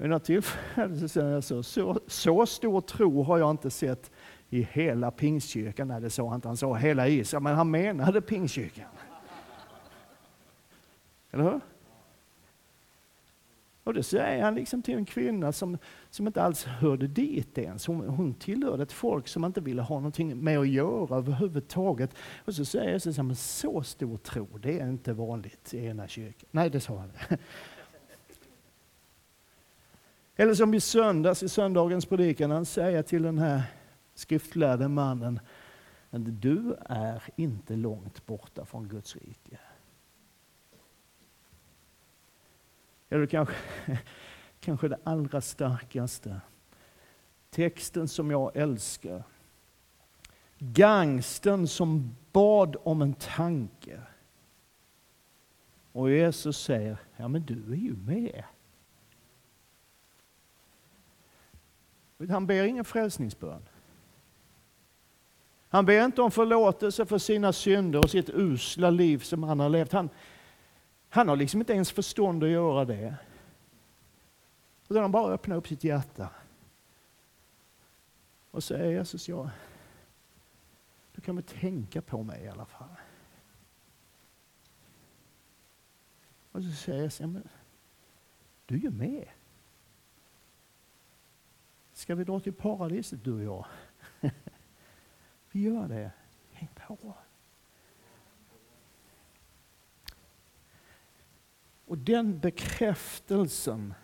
Vid 0.00 0.10
något 0.10 0.24
tillfälle 0.24 1.08
säger 1.08 1.30
jag 1.30 1.44
så, 1.44 1.62
så, 1.62 2.00
så 2.06 2.46
stor 2.46 2.80
tro 2.80 3.22
har 3.22 3.38
jag 3.38 3.50
inte 3.50 3.70
sett 3.70 4.10
i 4.50 4.62
hela 4.62 5.10
pingstkyrkan. 5.10 5.88
Nej, 5.88 6.00
det 6.00 6.10
sa 6.10 6.28
han 6.28 6.34
inte, 6.34 6.48
han 6.48 6.56
sa 6.56 6.74
hela 6.74 7.08
Israel, 7.08 7.42
men 7.42 7.54
han 7.54 7.70
menade 7.70 8.20
pingstkyrkan. 8.20 8.88
Eller 11.30 11.44
hur? 11.44 11.60
Och 13.84 13.94
det 13.94 14.02
säger 14.02 14.42
han 14.42 14.54
liksom 14.54 14.82
till 14.82 14.94
en 14.94 15.04
kvinna 15.04 15.52
som, 15.52 15.78
som 16.10 16.26
inte 16.26 16.42
alls 16.42 16.64
hörde 16.64 17.06
dit 17.06 17.58
ens. 17.58 17.86
Hon, 17.86 18.08
hon 18.08 18.34
tillhörde 18.34 18.82
ett 18.82 18.92
folk 18.92 19.28
som 19.28 19.44
inte 19.44 19.60
ville 19.60 19.82
ha 19.82 19.96
någonting 19.96 20.44
med 20.44 20.58
att 20.58 20.68
göra 20.68 21.16
överhuvudtaget. 21.16 22.14
Och 22.44 22.54
så 22.54 22.64
säger 22.64 22.92
Jesus, 22.92 23.18
men 23.18 23.36
så 23.36 23.82
stor 23.82 24.16
tro, 24.16 24.58
det 24.58 24.80
är 24.80 24.88
inte 24.88 25.12
vanligt 25.12 25.74
i 25.74 25.86
ena 25.86 26.08
kyrkan. 26.08 26.48
Nej, 26.50 26.70
det 26.70 26.80
sa 26.80 26.96
han. 26.98 27.38
Eller 30.40 30.54
som 30.54 30.74
i 30.74 30.80
söndags, 30.80 31.42
i 31.42 31.48
söndagens 31.48 32.06
predikan, 32.06 32.50
han 32.50 32.64
säger 32.64 33.02
till 33.02 33.22
den 33.22 33.38
här 33.38 33.62
skriftlärde 34.14 34.88
mannen, 34.88 35.40
att 36.10 36.40
du 36.40 36.76
är 36.80 37.22
inte 37.36 37.76
långt 37.76 38.26
borta 38.26 38.64
från 38.64 38.88
Guds 38.88 39.16
rike. 39.16 39.58
Eller 43.08 43.26
kanske, 43.26 43.54
kanske 44.60 44.88
det 44.88 44.98
allra 45.04 45.40
starkaste. 45.40 46.40
Texten 47.50 48.08
som 48.08 48.30
jag 48.30 48.56
älskar. 48.56 49.22
Gangsten 50.58 51.68
som 51.68 52.16
bad 52.32 52.76
om 52.82 53.02
en 53.02 53.14
tanke. 53.14 54.00
Och 55.92 56.10
Jesus 56.10 56.62
säger, 56.62 56.98
ja 57.16 57.28
men 57.28 57.42
du 57.42 57.72
är 57.72 57.76
ju 57.76 57.96
med. 57.96 58.44
Han 62.28 62.46
ber 62.46 62.64
ingen 62.64 62.84
frälsningsbön. 62.84 63.62
Han 65.68 65.86
ber 65.86 66.04
inte 66.04 66.22
om 66.22 66.30
förlåtelse 66.30 67.06
för 67.06 67.18
sina 67.18 67.52
synder 67.52 67.98
och 67.98 68.10
sitt 68.10 68.30
usla 68.30 68.90
liv 68.90 69.18
som 69.18 69.42
han 69.42 69.60
har 69.60 69.68
levt. 69.68 69.92
Han, 69.92 70.08
han 71.08 71.28
har 71.28 71.36
liksom 71.36 71.60
inte 71.60 71.72
ens 71.72 71.92
förstånd 71.92 72.44
att 72.44 72.50
göra 72.50 72.84
det. 72.84 73.14
Utan 74.88 75.02
han 75.02 75.12
bara 75.12 75.32
öppnar 75.32 75.56
upp 75.56 75.68
sitt 75.68 75.84
hjärta. 75.84 76.28
Och 78.50 78.64
säger 78.64 78.90
Jesus, 78.90 79.28
ja, 79.28 79.50
du 81.14 81.20
kan 81.20 81.36
väl 81.36 81.44
tänka 81.44 82.02
på 82.02 82.22
mig 82.22 82.44
i 82.44 82.48
alla 82.48 82.66
fall. 82.66 82.96
Och 86.52 86.62
så 86.62 86.70
säger 86.70 87.02
Jesus, 87.02 87.20
ja, 87.20 87.26
men 87.26 87.48
du 88.66 88.74
är 88.74 88.78
ju 88.78 88.90
med. 88.90 89.28
Ska 92.00 92.14
vi 92.14 92.24
dra 92.24 92.40
till 92.40 92.52
paradiset 92.52 93.24
du 93.24 93.32
och 93.32 93.42
jag? 93.42 93.66
vi 95.50 95.60
gör 95.60 95.88
det. 95.88 96.10
Häng 96.52 96.68
på. 96.86 97.14
Och 101.86 101.98
den 101.98 102.40
bekräftelsen 102.40 103.94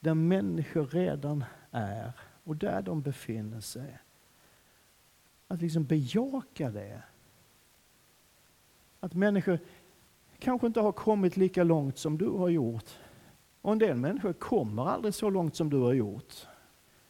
där 0.00 0.14
människor 0.14 0.86
redan 0.86 1.44
är 1.70 2.12
och 2.44 2.56
där 2.56 2.82
de 2.82 3.02
befinner 3.02 3.60
sig. 3.60 3.98
Att 5.48 5.60
liksom 5.60 5.84
bejaka 5.84 6.70
det. 6.70 7.02
Att 9.00 9.14
människor 9.14 9.58
kanske 10.38 10.66
inte 10.66 10.80
har 10.80 10.92
kommit 10.92 11.36
lika 11.36 11.64
långt 11.64 11.98
som 11.98 12.18
du 12.18 12.28
har 12.28 12.48
gjort. 12.48 12.98
Och 13.64 13.72
en 13.72 13.78
del 13.78 13.96
människor 13.96 14.32
kommer 14.32 14.86
aldrig 14.88 15.14
så 15.14 15.30
långt 15.30 15.56
som 15.56 15.70
du 15.70 15.76
har 15.76 15.92
gjort 15.92 16.46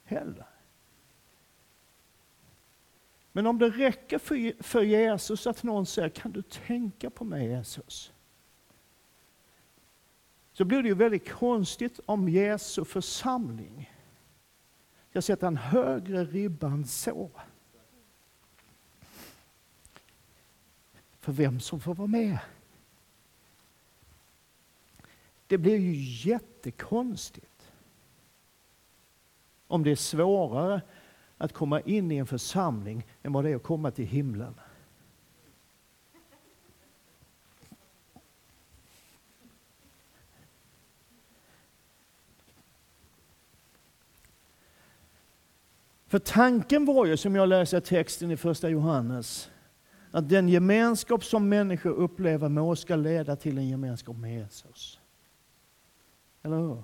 heller. 0.03 0.45
Men 3.31 3.47
om 3.47 3.59
det 3.59 3.69
räcker 3.69 4.17
för, 4.17 4.63
för 4.63 4.81
Jesus 4.81 5.47
att 5.47 5.63
någon 5.63 5.85
säger, 5.85 6.09
kan 6.09 6.31
du 6.31 6.41
tänka 6.41 7.09
på 7.09 7.23
mig 7.23 7.47
Jesus? 7.47 8.11
så 10.57 10.65
blir 10.65 10.81
det 10.81 10.87
ju 10.87 10.95
väldigt 10.95 11.29
konstigt 11.29 11.99
om 12.05 12.29
Jesu 12.29 12.85
församling 12.85 13.91
ska 15.09 15.21
sätta 15.21 15.47
en 15.47 15.57
högre 15.57 16.25
ribba 16.25 16.67
än 16.67 16.87
så. 16.87 17.31
För 21.19 21.31
vem 21.31 21.59
som 21.59 21.79
får 21.79 21.95
vara 21.95 22.07
med. 22.07 22.39
Det 25.47 25.57
blir 25.57 25.77
ju 25.77 25.93
jättekonstigt 26.29 27.71
om 29.67 29.83
det 29.83 29.91
är 29.91 29.95
svårare 29.95 30.81
att 31.37 31.53
komma 31.53 31.81
in 31.81 32.11
i 32.11 32.17
en 32.17 32.25
församling 32.25 33.05
än 33.23 33.33
vad 33.33 33.43
det 33.43 33.49
är 33.49 33.55
att 33.55 33.63
komma 33.63 33.91
till 33.91 34.05
himlen. 34.05 34.55
För 46.07 46.19
tanken 46.19 46.85
var 46.85 47.05
ju, 47.05 47.17
som 47.17 47.35
jag 47.35 47.49
läser 47.49 47.79
texten 47.79 48.31
i 48.31 48.37
första 48.37 48.69
Johannes, 48.69 49.49
att 50.11 50.29
den 50.29 50.49
gemenskap 50.49 51.23
som 51.23 51.49
människor 51.49 51.89
upplever 51.89 52.49
med 52.49 52.63
oss 52.63 52.79
ska 52.79 52.95
leda 52.95 53.35
till 53.35 53.57
en 53.57 53.69
gemenskap 53.69 54.17
med 54.17 54.33
Jesus. 54.33 54.99
Eller 56.45 56.57
hur? 56.57 56.83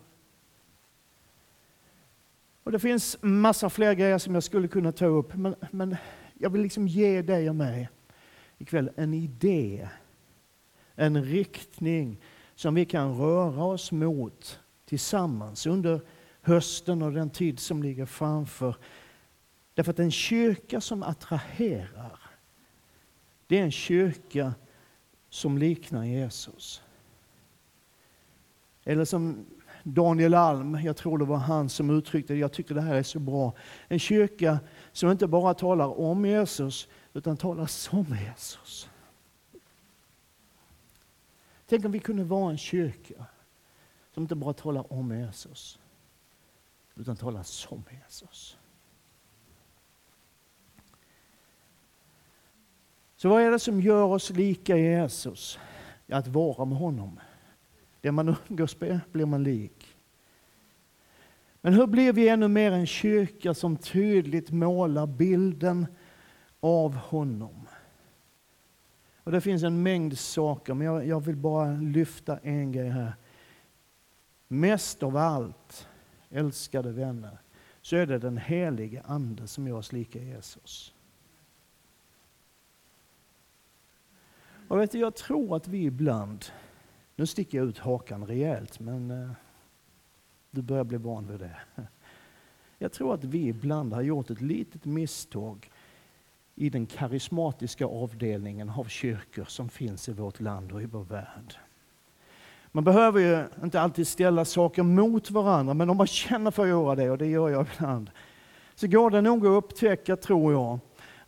Och 2.64 2.72
det 2.72 2.80
finns 2.80 3.18
massa 3.22 3.70
fler 3.70 3.94
grejer 3.94 4.18
som 4.18 4.34
jag 4.34 4.44
skulle 4.44 4.68
kunna 4.68 4.92
ta 4.92 5.06
upp, 5.06 5.36
men, 5.36 5.56
men 5.72 5.96
jag 6.34 6.50
vill 6.50 6.62
liksom 6.62 6.88
ge 6.88 7.22
dig 7.22 7.50
och 7.50 7.56
mig 7.56 7.90
ikväll 8.58 8.92
en 8.96 9.14
idé, 9.14 9.90
en 10.96 11.24
riktning 11.24 12.22
som 12.56 12.76
vi 12.76 12.86
kan 12.86 13.18
röra 13.18 13.64
oss 13.64 13.92
mot 13.92 14.60
tillsammans 14.86 15.66
under 15.66 16.02
hösten 16.42 17.02
och 17.02 17.12
den 17.12 17.30
tid 17.30 17.60
som 17.60 17.84
ligger 17.84 18.06
framför 18.06 18.76
Därför 19.74 19.92
att 19.92 20.00
en 20.00 20.12
kyrka 20.12 20.82
som 20.82 21.04
attraherar, 21.04 22.20
det 23.48 23.60
är 23.60 23.64
en 23.64 23.72
kyrka 23.72 24.54
som 25.30 25.58
liknar 25.58 26.06
Jesus. 26.06 26.82
Eller 28.84 29.06
som 29.06 29.46
Daniel 29.84 30.34
Alm, 30.34 30.80
jag 30.84 30.98
tror 30.98 31.18
det 31.18 31.26
var 31.26 31.38
han 31.38 31.70
som 31.70 31.90
uttryckte 31.90 32.34
det, 32.34 32.40
jag 32.40 32.52
tycker 32.54 32.76
det 32.76 32.82
här 32.82 32.96
är 32.96 33.04
så 33.04 33.20
bra. 33.20 33.54
En 33.88 34.00
kyrka 34.00 34.60
som 34.92 35.12
inte 35.12 35.28
bara 35.28 35.54
talar 35.54 36.00
om 36.00 36.26
Jesus, 36.26 36.88
utan 37.14 37.38
talar 37.38 37.66
som 37.66 38.06
Jesus. 38.28 38.90
Tänk 41.66 41.86
om 41.86 41.92
vi 41.92 42.00
kunde 42.00 42.24
vara 42.24 42.52
en 42.52 42.58
kyrka 42.58 43.26
som 44.14 44.24
inte 44.24 44.36
bara 44.36 44.54
talar 44.54 44.94
om 44.94 45.12
Jesus, 45.12 45.80
utan 46.96 47.16
talar 47.16 47.44
som 47.44 47.84
Jesus. 48.02 48.58
Så 53.16 53.30
vad 53.30 53.42
är 53.42 53.52
det 53.52 53.60
som 53.60 53.82
gör 53.82 54.04
oss 54.04 54.30
lika 54.30 54.78
Jesus? 54.78 55.60
Att 56.08 56.28
vara 56.28 56.66
med 56.66 56.78
honom. 56.78 57.20
Det 58.02 58.12
man 58.12 58.36
umgås 58.50 58.80
med 58.80 59.00
blir 59.12 59.26
man 59.26 59.44
lik. 59.44 59.96
Men 61.62 61.74
hur 61.74 61.88
blir 61.88 62.14
vi 62.14 62.30
ännu 62.30 62.48
mer 62.48 62.72
en 62.72 62.88
kyrka 62.88 63.54
som 63.54 63.78
tydligt 63.78 64.52
målar 64.52 65.08
bilden 65.08 65.86
av 66.60 66.96
honom? 66.96 67.68
Och 69.24 69.32
Det 69.32 69.42
finns 69.42 69.64
en 69.64 69.84
mängd 69.84 70.18
saker, 70.18 70.74
men 70.74 70.88
jag, 70.88 71.08
jag 71.08 71.26
vill 71.26 71.36
bara 71.36 71.72
lyfta 71.72 72.38
en 72.38 72.72
grej 72.72 72.90
här. 72.90 73.14
Mest 74.48 75.04
av 75.04 75.18
allt, 75.18 75.88
älskade 76.30 76.92
vänner, 76.92 77.38
så 77.82 77.96
är 77.96 78.06
det 78.06 78.20
den 78.20 78.38
helige 78.38 79.02
Ande 79.06 79.48
som 79.48 79.68
gör 79.68 79.78
oss 79.78 79.94
lika 79.94 80.20
Jesus. 80.20 80.94
Och 84.68 84.80
vet 84.80 84.92
du, 84.92 85.00
jag 85.00 85.16
tror 85.16 85.56
att 85.56 85.68
vi 85.68 85.84
ibland, 85.84 86.46
nu 87.22 87.28
sticker 87.28 87.58
jag 87.58 87.68
ut 87.68 87.78
hakan 87.78 88.26
rejält, 88.26 88.80
men 88.80 89.12
eh, 89.12 89.30
du 90.52 90.62
börjar 90.62 90.84
bli 90.84 90.98
van 90.98 91.28
vid 91.28 91.40
det. 91.40 91.56
Jag 92.78 92.92
tror 92.92 93.14
att 93.14 93.24
vi 93.24 93.48
ibland 93.48 93.94
har 93.94 94.02
gjort 94.02 94.30
ett 94.30 94.42
litet 94.42 94.86
misstag 94.86 95.72
i 96.56 96.70
den 96.70 96.86
karismatiska 96.86 97.86
avdelningen 97.86 98.70
av 98.70 98.86
kyrkor 98.86 99.46
som 99.46 99.70
finns 99.70 100.10
i 100.10 100.14
vårt 100.14 100.40
land 100.40 100.72
och 100.72 100.82
i 100.82 100.86
vår 100.86 101.04
värld. 101.04 101.56
Man 102.72 102.84
behöver 102.84 103.20
ju 103.20 103.46
inte 103.64 103.82
alltid 103.82 104.08
ställa 104.08 104.46
saker 104.46 104.84
mot 104.84 105.32
varandra, 105.32 105.74
men 105.74 105.90
om 105.90 105.98
man 105.98 106.08
känner 106.08 106.52
för 106.52 106.64
att 106.64 106.70
göra 106.70 106.96
det, 106.96 107.10
och 107.10 107.18
det 107.18 107.28
gör 107.28 107.50
jag 107.50 107.68
ibland, 107.76 108.12
så 108.76 108.88
går 108.88 109.10
det 109.10 109.22
nog 109.22 109.46
att 109.46 109.64
upptäcka, 109.64 110.16
tror 110.16 110.54
jag, 110.54 110.80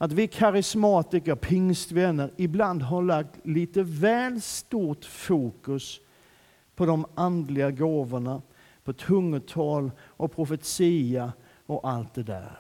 att 0.04 0.12
vi 0.12 0.28
karismatiker, 0.28 1.36
pingstvänner, 1.36 2.32
ibland 2.38 2.82
har 2.82 3.02
lagt 3.02 3.46
lite 3.46 3.84
väl 3.84 4.42
stort 4.42 5.06
fokus 5.06 6.00
på 6.76 6.86
de 6.86 7.06
andliga 7.16 7.72
gåvorna, 7.72 8.42
på 8.84 8.94
tungotal 8.94 9.92
och 10.00 10.36
profetia 10.36 11.34
och 11.66 11.90
allt 11.90 12.14
det 12.14 12.24
där. 12.24 12.58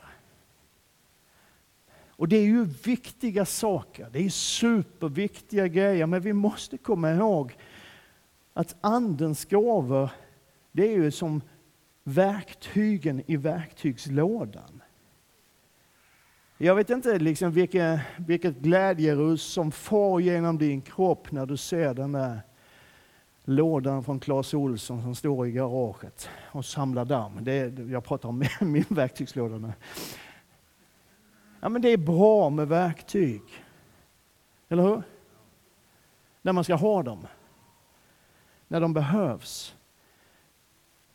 Och 2.08 2.28
det 2.28 2.38
är 2.38 2.46
ju 2.46 2.66
viktiga 2.66 3.46
saker, 3.46 4.10
det 4.12 4.26
är 4.26 4.30
superviktiga 4.30 5.68
grejer, 5.68 6.06
men 6.06 6.22
vi 6.22 6.34
måste 6.34 6.78
komma 6.78 7.12
ihåg 7.12 7.58
att 8.54 8.76
Andens 8.82 9.46
gåvor, 9.46 10.10
det 10.72 10.94
är 10.94 10.98
ju 10.98 11.12
som 11.12 11.42
verktygen 12.04 13.24
i 13.28 13.38
verktygslådan. 13.38 14.83
Jag 16.58 16.76
vet 16.76 16.90
inte 16.90 17.20
liksom 17.20 17.52
vilket, 17.52 18.00
vilket 18.18 18.56
glädjerus 18.56 19.44
som 19.44 19.72
far 19.72 20.20
genom 20.20 20.58
din 20.58 20.82
kropp 20.82 21.32
när 21.32 21.46
du 21.46 21.58
ser 21.58 21.94
den 21.94 22.12
där 22.12 22.42
lådan 23.44 24.04
från 24.04 24.20
Clas 24.20 24.54
Olsson 24.54 25.02
som 25.02 25.16
står 25.16 25.48
i 25.48 25.52
garaget 25.52 26.30
och 26.52 26.66
samlar 26.66 27.06
damm. 27.06 27.40
Det 27.42 27.54
är, 27.54 27.92
jag 27.92 28.04
pratar 28.04 28.30
om 28.30 28.44
min 28.62 28.86
verktygslåda 28.90 29.58
nu. 29.58 29.74
Ja, 31.60 31.70
men 31.70 31.82
det 31.82 31.90
är 31.90 31.98
bra 31.98 32.50
med 32.50 32.68
verktyg. 32.68 33.42
Eller 34.70 34.84
hur? 34.84 35.04
När 36.42 36.54
man 36.54 36.64
ska 36.64 36.76
ha 36.76 37.04
dem. 37.04 37.28
När 38.68 38.82
de 38.82 38.94
behövs. 38.94 39.76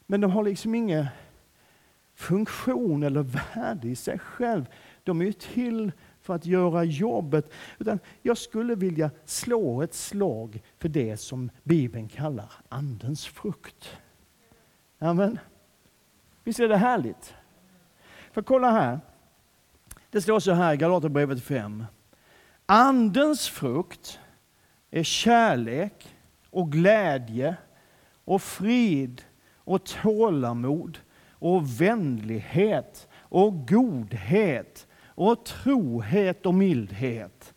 Men 0.06 0.20
de 0.20 0.30
har 0.30 0.42
liksom 0.42 0.74
ingen 0.74 1.06
funktion 2.14 3.02
eller 3.02 3.22
värde 3.22 3.88
i 3.88 3.96
sig 3.96 4.18
själv. 4.18 4.66
De 5.08 5.20
är 5.20 5.24
ju 5.24 5.32
till 5.32 5.92
för 6.20 6.34
att 6.34 6.46
göra 6.46 6.84
jobbet. 6.84 7.52
Utan 7.78 7.98
jag 8.22 8.38
skulle 8.38 8.74
vilja 8.74 9.10
slå 9.24 9.82
ett 9.82 9.94
slag 9.94 10.62
för 10.78 10.88
det 10.88 11.16
som 11.16 11.50
Bibeln 11.62 12.08
kallar 12.08 12.52
Andens 12.68 13.26
frukt. 13.26 13.98
Amen. 14.98 15.38
Visst 16.44 16.60
är 16.60 16.68
det 16.68 16.76
härligt? 16.76 17.34
För 18.32 18.42
kolla 18.42 18.70
här. 18.70 19.00
Det 20.10 20.20
står 20.20 20.40
så 20.40 20.52
här 20.52 20.74
i 20.74 20.76
Galaterbrevet 20.76 21.42
5. 21.42 21.84
Andens 22.66 23.48
frukt 23.48 24.20
är 24.90 25.02
kärlek 25.02 26.16
och 26.50 26.72
glädje 26.72 27.56
och 28.24 28.42
frid 28.42 29.22
och 29.54 29.84
tålamod 29.84 30.98
och 31.30 31.80
vänlighet 31.80 33.08
och 33.14 33.68
godhet 33.68 34.87
och 35.18 35.44
trohet 35.44 36.46
och 36.46 36.54
mildhet 36.54 37.54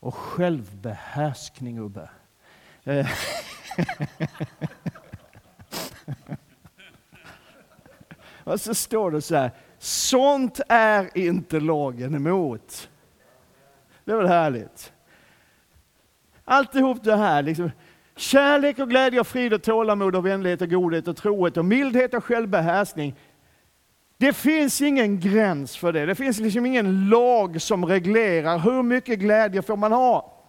och 0.00 0.14
självbehärskning, 0.14 1.78
Ubbe. 1.78 2.10
Eh. 2.84 3.06
Och 8.44 8.60
så 8.60 8.74
står 8.74 9.10
det 9.10 9.22
så 9.22 9.36
här, 9.36 9.50
sånt 9.78 10.60
är 10.68 11.18
inte 11.18 11.60
lagen 11.60 12.14
emot. 12.14 12.90
Det 14.04 14.12
är 14.12 14.16
väl 14.16 14.26
härligt? 14.26 14.92
Alltihop 16.44 17.04
det 17.04 17.16
här, 17.16 17.42
liksom, 17.42 17.70
kärlek 18.16 18.78
och 18.78 18.90
glädje 18.90 19.20
och 19.20 19.26
frid 19.26 19.52
och 19.52 19.62
tålamod 19.62 20.16
och 20.16 20.26
vänlighet 20.26 20.62
och 20.62 20.70
godhet 20.70 21.08
och 21.08 21.16
trohet 21.16 21.56
och 21.56 21.64
mildhet 21.64 22.14
och 22.14 22.24
självbehärskning. 22.24 23.14
Det 24.16 24.32
finns 24.32 24.82
ingen 24.82 25.20
gräns 25.20 25.76
för 25.76 25.92
det. 25.92 26.06
Det 26.06 26.14
finns 26.14 26.40
liksom 26.40 26.66
ingen 26.66 27.08
lag 27.08 27.62
som 27.62 27.86
reglerar 27.86 28.58
hur 28.58 28.82
mycket 28.82 29.18
glädje 29.18 29.62
får 29.62 29.76
man 29.76 29.92
ha. 29.92 30.42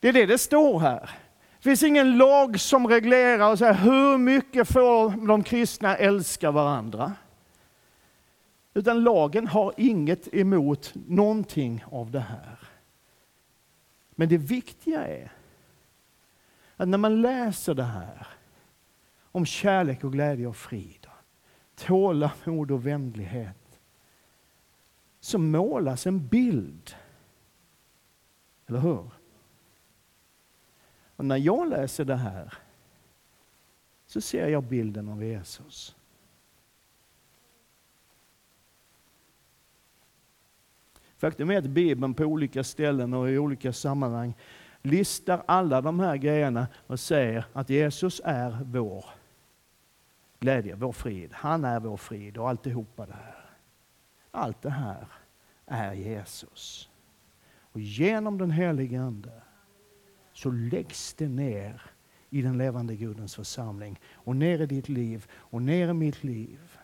Det 0.00 0.08
är 0.08 0.12
det 0.12 0.26
det 0.26 0.38
står 0.38 0.80
här. 0.80 1.10
Det 1.58 1.62
finns 1.62 1.82
ingen 1.82 2.18
lag 2.18 2.60
som 2.60 2.86
reglerar 2.86 3.50
och 3.50 3.58
säger 3.58 3.74
hur 3.74 4.18
mycket 4.18 4.68
får 4.68 5.26
de 5.26 5.42
kristna 5.42 5.96
älska 5.96 6.50
varandra. 6.50 7.12
Utan 8.74 9.04
lagen 9.04 9.46
har 9.46 9.74
inget 9.76 10.34
emot 10.34 10.92
någonting 10.94 11.84
av 11.90 12.10
det 12.10 12.20
här. 12.20 12.58
Men 14.10 14.28
det 14.28 14.38
viktiga 14.38 15.06
är 15.06 15.32
att 16.76 16.88
när 16.88 16.98
man 16.98 17.20
läser 17.20 17.74
det 17.74 17.82
här 17.82 18.26
om 19.32 19.46
kärlek 19.46 20.04
och 20.04 20.12
glädje 20.12 20.46
och 20.46 20.56
frid, 20.56 20.99
tålamod 21.74 22.70
och 22.70 22.86
vänlighet, 22.86 23.80
så 25.20 25.38
målas 25.38 26.06
en 26.06 26.28
bild. 26.28 26.94
Eller 28.66 28.80
hur? 28.80 29.10
Och 31.16 31.24
när 31.24 31.36
jag 31.36 31.68
läser 31.68 32.04
det 32.04 32.16
här 32.16 32.54
så 34.06 34.20
ser 34.20 34.48
jag 34.48 34.64
bilden 34.64 35.08
av 35.08 35.24
Jesus. 35.24 35.96
Faktum 41.16 41.50
är 41.50 41.58
att 41.58 41.64
Bibeln 41.64 42.14
på 42.14 42.24
olika 42.24 42.64
ställen 42.64 43.14
och 43.14 43.30
i 43.30 43.38
olika 43.38 43.72
sammanhang 43.72 44.34
listar 44.82 45.42
alla 45.46 45.80
de 45.80 46.00
här 46.00 46.16
grejerna 46.16 46.68
och 46.86 47.00
säger 47.00 47.44
att 47.52 47.70
Jesus 47.70 48.20
är 48.24 48.58
vår 48.64 49.04
glädje, 50.40 50.74
vår 50.74 50.92
frid. 50.92 51.32
Han 51.32 51.64
är 51.64 51.80
vår 51.80 51.96
frid 51.96 52.38
och 52.38 52.48
alltihopa 52.48 53.06
det 53.06 53.12
här. 53.12 53.50
Allt 54.30 54.62
det 54.62 54.70
här 54.70 55.06
är 55.66 55.92
Jesus. 55.92 56.90
Och 57.72 57.80
genom 57.80 58.38
den 58.38 58.50
helige 58.50 59.00
Ande 59.00 59.42
så 60.32 60.50
läggs 60.50 61.14
det 61.14 61.28
ner 61.28 61.82
i 62.30 62.42
den 62.42 62.58
levande 62.58 62.96
Gudens 62.96 63.36
församling 63.36 64.00
och 64.12 64.36
ner 64.36 64.60
i 64.60 64.66
ditt 64.66 64.88
liv 64.88 65.26
och 65.32 65.62
ner 65.62 65.88
i 65.88 65.92
mitt 65.92 66.24
liv. 66.24 66.78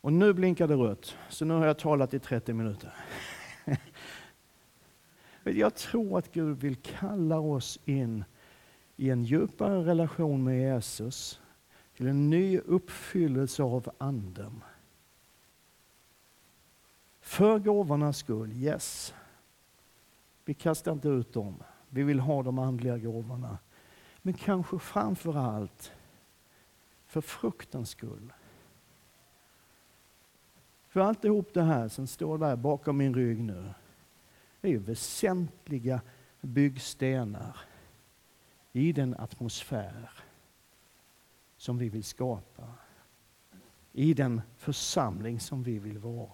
Och 0.00 0.12
nu 0.12 0.32
blinkar 0.32 0.68
det 0.68 0.74
rött, 0.74 1.16
så 1.28 1.44
nu 1.44 1.54
har 1.54 1.66
jag 1.66 1.78
talat 1.78 2.14
i 2.14 2.18
30 2.18 2.52
minuter. 2.52 2.94
Jag 5.44 5.74
tror 5.74 6.18
att 6.18 6.32
Gud 6.32 6.58
vill 6.58 6.76
kalla 6.76 7.38
oss 7.38 7.78
in 7.84 8.24
i 9.00 9.10
en 9.10 9.24
djupare 9.24 9.84
relation 9.84 10.44
med 10.44 10.60
Jesus, 10.60 11.40
till 11.96 12.06
en 12.08 12.30
ny 12.30 12.58
uppfyllelse 12.58 13.62
av 13.62 13.90
Anden. 13.98 14.62
För 17.20 17.58
gåvornas 17.58 18.18
skull, 18.18 18.52
yes. 18.52 19.14
Vi 20.44 20.54
kastar 20.54 20.92
inte 20.92 21.08
ut 21.08 21.32
dem. 21.32 21.54
Vi 21.88 22.02
vill 22.02 22.20
ha 22.20 22.42
de 22.42 22.58
andliga 22.58 22.98
gåvorna. 22.98 23.58
Men 24.22 24.34
kanske 24.34 24.78
framför 24.78 25.36
allt 25.36 25.92
för 27.06 27.20
fruktens 27.20 27.90
skull. 27.90 28.32
För 30.88 31.00
alltihop 31.00 31.54
det 31.54 31.62
här 31.62 31.88
som 31.88 32.06
står 32.06 32.38
där 32.38 32.56
bakom 32.56 32.96
min 32.96 33.14
rygg 33.14 33.40
nu, 33.40 33.74
är 34.62 34.68
ju 34.68 34.78
väsentliga 34.78 36.00
byggstenar 36.40 37.69
i 38.72 38.92
den 38.92 39.14
atmosfär 39.18 40.10
som 41.56 41.78
vi 41.78 41.88
vill 41.88 42.04
skapa. 42.04 42.62
I 43.92 44.14
den 44.14 44.42
församling 44.56 45.40
som 45.40 45.62
vi 45.62 45.78
vill 45.78 45.98
vara. 45.98 46.30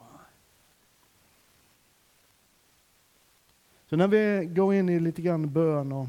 Så 3.86 3.96
när 3.96 4.08
vi 4.08 4.46
går 4.46 4.74
in 4.74 4.88
i 4.88 5.00
lite 5.00 5.22
grann 5.22 5.52
bön 5.52 5.92
och 5.92 6.06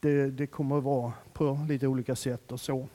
det, 0.00 0.30
det 0.30 0.46
kommer 0.46 0.78
att 0.78 0.84
vara 0.84 1.12
på 1.32 1.66
lite 1.68 1.86
olika 1.86 2.16
sätt 2.16 2.52
och 2.52 2.60
så. 2.60 2.88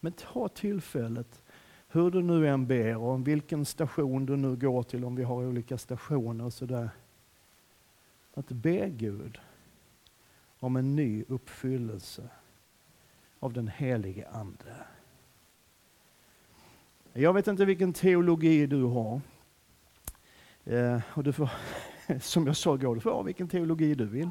Men 0.00 0.12
ta 0.12 0.48
tillfället 0.48 1.42
hur 1.88 2.10
du 2.10 2.22
nu 2.22 2.48
än 2.48 2.66
ber 2.66 2.96
och 2.96 3.28
vilken 3.28 3.64
station 3.64 4.26
du 4.26 4.36
nu 4.36 4.56
går 4.56 4.82
till, 4.82 5.04
om 5.04 5.16
vi 5.16 5.22
har 5.22 5.46
olika 5.46 5.78
stationer 5.78 6.44
och 6.44 6.52
sådär. 6.52 6.90
Att 8.34 8.48
be 8.48 8.88
Gud 8.88 9.40
om 10.60 10.76
en 10.76 10.96
ny 10.96 11.24
uppfyllelse 11.28 12.28
av 13.40 13.52
den 13.52 13.68
helige 13.68 14.28
Ande. 14.28 14.76
Jag 17.12 17.32
vet 17.32 17.46
inte 17.46 17.64
vilken 17.64 17.92
teologi 17.92 18.66
du 18.66 18.82
har. 18.82 19.20
Eh, 20.64 21.00
och 21.08 21.24
du 21.24 21.32
får, 21.32 21.50
som 22.20 22.46
jag 22.46 22.56
sa 22.56 22.74
igår, 22.74 22.94
du 22.94 23.00
får 23.00 23.10
ha 23.10 23.22
vilken 23.22 23.48
teologi 23.48 23.94
du 23.94 24.06
vill. 24.06 24.30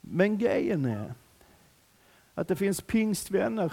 Men 0.00 0.38
grejen 0.38 0.84
är 0.84 1.14
att 2.34 2.48
det 2.48 2.56
finns 2.56 2.80
pingstvänner 2.80 3.72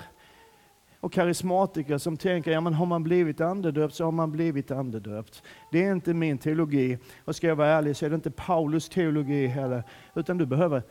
och 0.99 1.13
karismatiker 1.13 1.97
som 1.97 2.17
tänker, 2.17 2.51
ja 2.51 2.61
men 2.61 2.73
har 2.73 2.85
man 2.85 3.03
blivit 3.03 3.41
andedöpt 3.41 3.93
så 3.93 4.05
har 4.05 4.11
man 4.11 4.31
blivit 4.31 4.71
andedöpt. 4.71 5.43
Det 5.71 5.85
är 5.85 5.91
inte 5.91 6.13
min 6.13 6.37
teologi. 6.37 6.97
Och 7.25 7.35
ska 7.35 7.47
jag 7.47 7.55
vara 7.55 7.67
ärlig 7.67 7.95
så 7.95 8.05
är 8.05 8.09
det 8.09 8.15
inte 8.15 8.31
Paulus 8.31 8.89
teologi 8.89 9.47
heller. 9.47 9.83
Utan 10.15 10.37
du 10.37 10.45
behöver 10.45 10.83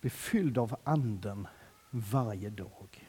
bli 0.00 0.10
fylld 0.10 0.58
av 0.58 0.76
anden 0.84 1.48
varje 1.90 2.50
dag. 2.50 3.08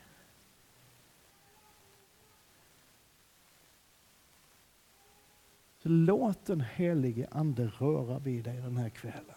Så 5.77 5.89
låt 5.89 6.45
den 6.45 6.61
helige 6.61 7.27
Ande 7.31 7.67
röra 7.67 8.19
vid 8.19 8.43
dig 8.43 8.57
den 8.57 8.77
här 8.77 8.89
kvällen. 8.89 9.35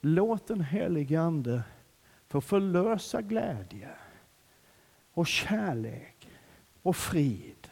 Låt 0.00 0.46
den 0.46 0.60
helige 0.60 1.20
Ande 1.20 1.62
få 2.40 2.48
förlösa 2.48 3.22
glädje 3.22 3.88
och 5.12 5.26
kärlek 5.26 6.28
och 6.82 6.96
frid 6.96 7.68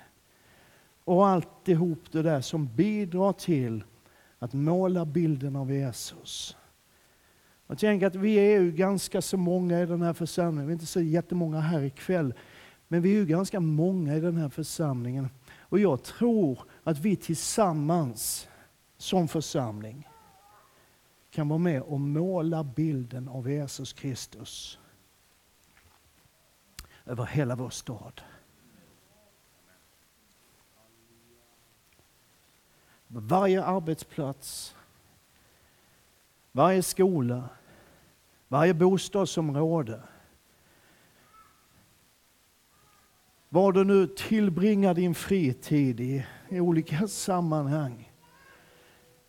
och 1.04 1.26
alltihop 1.26 2.12
det 2.12 2.22
där 2.22 2.40
som 2.40 2.74
bidrar 2.74 3.32
till 3.32 3.84
att 4.38 4.52
måla 4.52 5.04
bilden 5.04 5.56
av 5.56 5.72
Jesus. 5.72 6.56
Jag 7.66 7.78
tänker 7.78 8.06
att 8.06 8.14
vi 8.14 8.34
är 8.34 8.60
ju 8.60 8.72
ganska 8.72 9.22
så 9.22 9.36
många 9.36 9.80
i 9.80 9.86
den 9.86 10.02
här 10.02 10.12
församlingen, 10.12 10.66
vi 10.66 10.72
är 10.72 10.74
inte 10.74 10.86
så 10.86 11.00
jättemånga 11.00 11.60
här 11.60 11.82
ikväll, 11.82 12.34
men 12.88 13.02
vi 13.02 13.10
är 13.10 13.14
ju 13.14 13.26
ganska 13.26 13.60
många 13.60 14.16
i 14.16 14.20
den 14.20 14.36
här 14.36 14.48
församlingen. 14.48 15.28
Och 15.58 15.78
jag 15.78 16.02
tror 16.02 16.58
att 16.82 16.98
vi 16.98 17.16
tillsammans 17.16 18.48
som 18.96 19.28
församling 19.28 20.08
kan 21.34 21.48
vara 21.48 21.58
med 21.58 21.82
och 21.82 22.00
måla 22.00 22.64
bilden 22.64 23.28
av 23.28 23.50
Jesus 23.50 23.92
Kristus 23.92 24.78
över 27.04 27.24
hela 27.24 27.56
vår 27.56 27.70
stad. 27.70 28.20
Varje 33.06 33.64
arbetsplats, 33.64 34.76
varje 36.52 36.82
skola, 36.82 37.48
varje 38.48 38.74
bostadsområde. 38.74 40.02
Var 43.48 43.72
du 43.72 43.84
nu 43.84 44.06
tillbringar 44.06 44.94
din 44.94 45.14
fritid 45.14 46.00
i, 46.00 46.26
i 46.48 46.60
olika 46.60 47.08
sammanhang. 47.08 48.12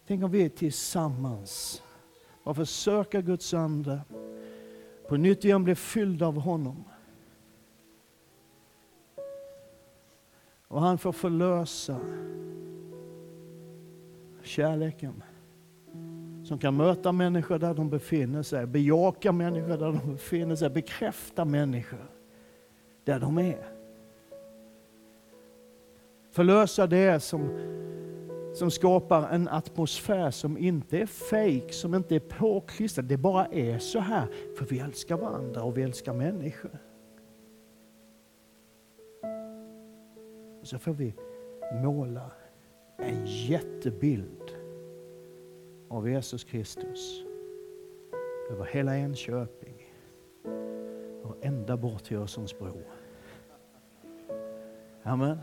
Tänk 0.08 0.24
om 0.24 0.32
vi 0.32 0.45
är 0.45 0.49
tillsammans 0.49 1.82
varför 2.45 2.65
söka 2.65 3.21
Guds 3.21 3.53
ande? 3.53 4.01
På 5.07 5.17
nytt 5.17 5.45
igen 5.45 5.63
bli 5.63 5.75
fylld 5.75 6.23
av 6.23 6.39
honom. 6.39 6.83
Och 10.67 10.81
han 10.81 10.97
får 10.97 11.11
förlösa 11.11 11.99
kärleken 14.43 15.23
som 16.43 16.59
kan 16.59 16.77
möta 16.77 17.11
människor 17.11 17.59
där 17.59 17.73
de 17.73 17.89
befinner 17.89 18.43
sig, 18.43 18.65
bejaka 18.65 19.31
människor 19.31 19.69
där 19.69 19.77
de 19.77 20.11
befinner 20.11 20.55
sig, 20.55 20.69
bekräfta 20.69 21.45
människor 21.45 22.05
där 23.03 23.19
de 23.19 23.37
är. 23.37 23.65
Förlösa 26.31 26.87
det 26.87 27.19
som 27.19 27.49
som 28.56 28.72
skapar 28.72 29.30
en 29.30 29.47
atmosfär 29.47 30.32
som 30.32 30.58
inte 30.58 30.97
är 30.97 31.06
fejk, 31.06 31.74
som 31.74 31.95
inte 31.95 32.16
är 32.16 32.20
påklistrad. 32.20 33.06
Det 33.06 33.18
bara 33.18 33.45
är 33.45 33.80
så 33.80 33.99
här, 33.99 34.28
för 34.58 34.66
vi 34.66 34.80
älskar 34.80 35.18
varandra 35.18 35.64
och 35.64 35.78
vi 35.78 35.84
älskar 35.84 36.14
människor. 36.14 36.80
Och 40.62 40.68
så 40.68 40.80
får 40.80 40.93
vi 40.93 41.14
måla 41.84 42.32
en 42.97 43.26
jättebild 43.26 44.56
av 45.89 46.10
Jesus 46.10 46.43
Kristus 46.43 47.24
över 48.51 48.66
hela 48.66 48.97
Enköping 48.97 49.93
och 51.24 51.36
ända 51.41 51.78
bort 51.78 52.03
till 52.03 52.18
Öresundsbro. 52.18 52.82
Amen. 55.03 55.38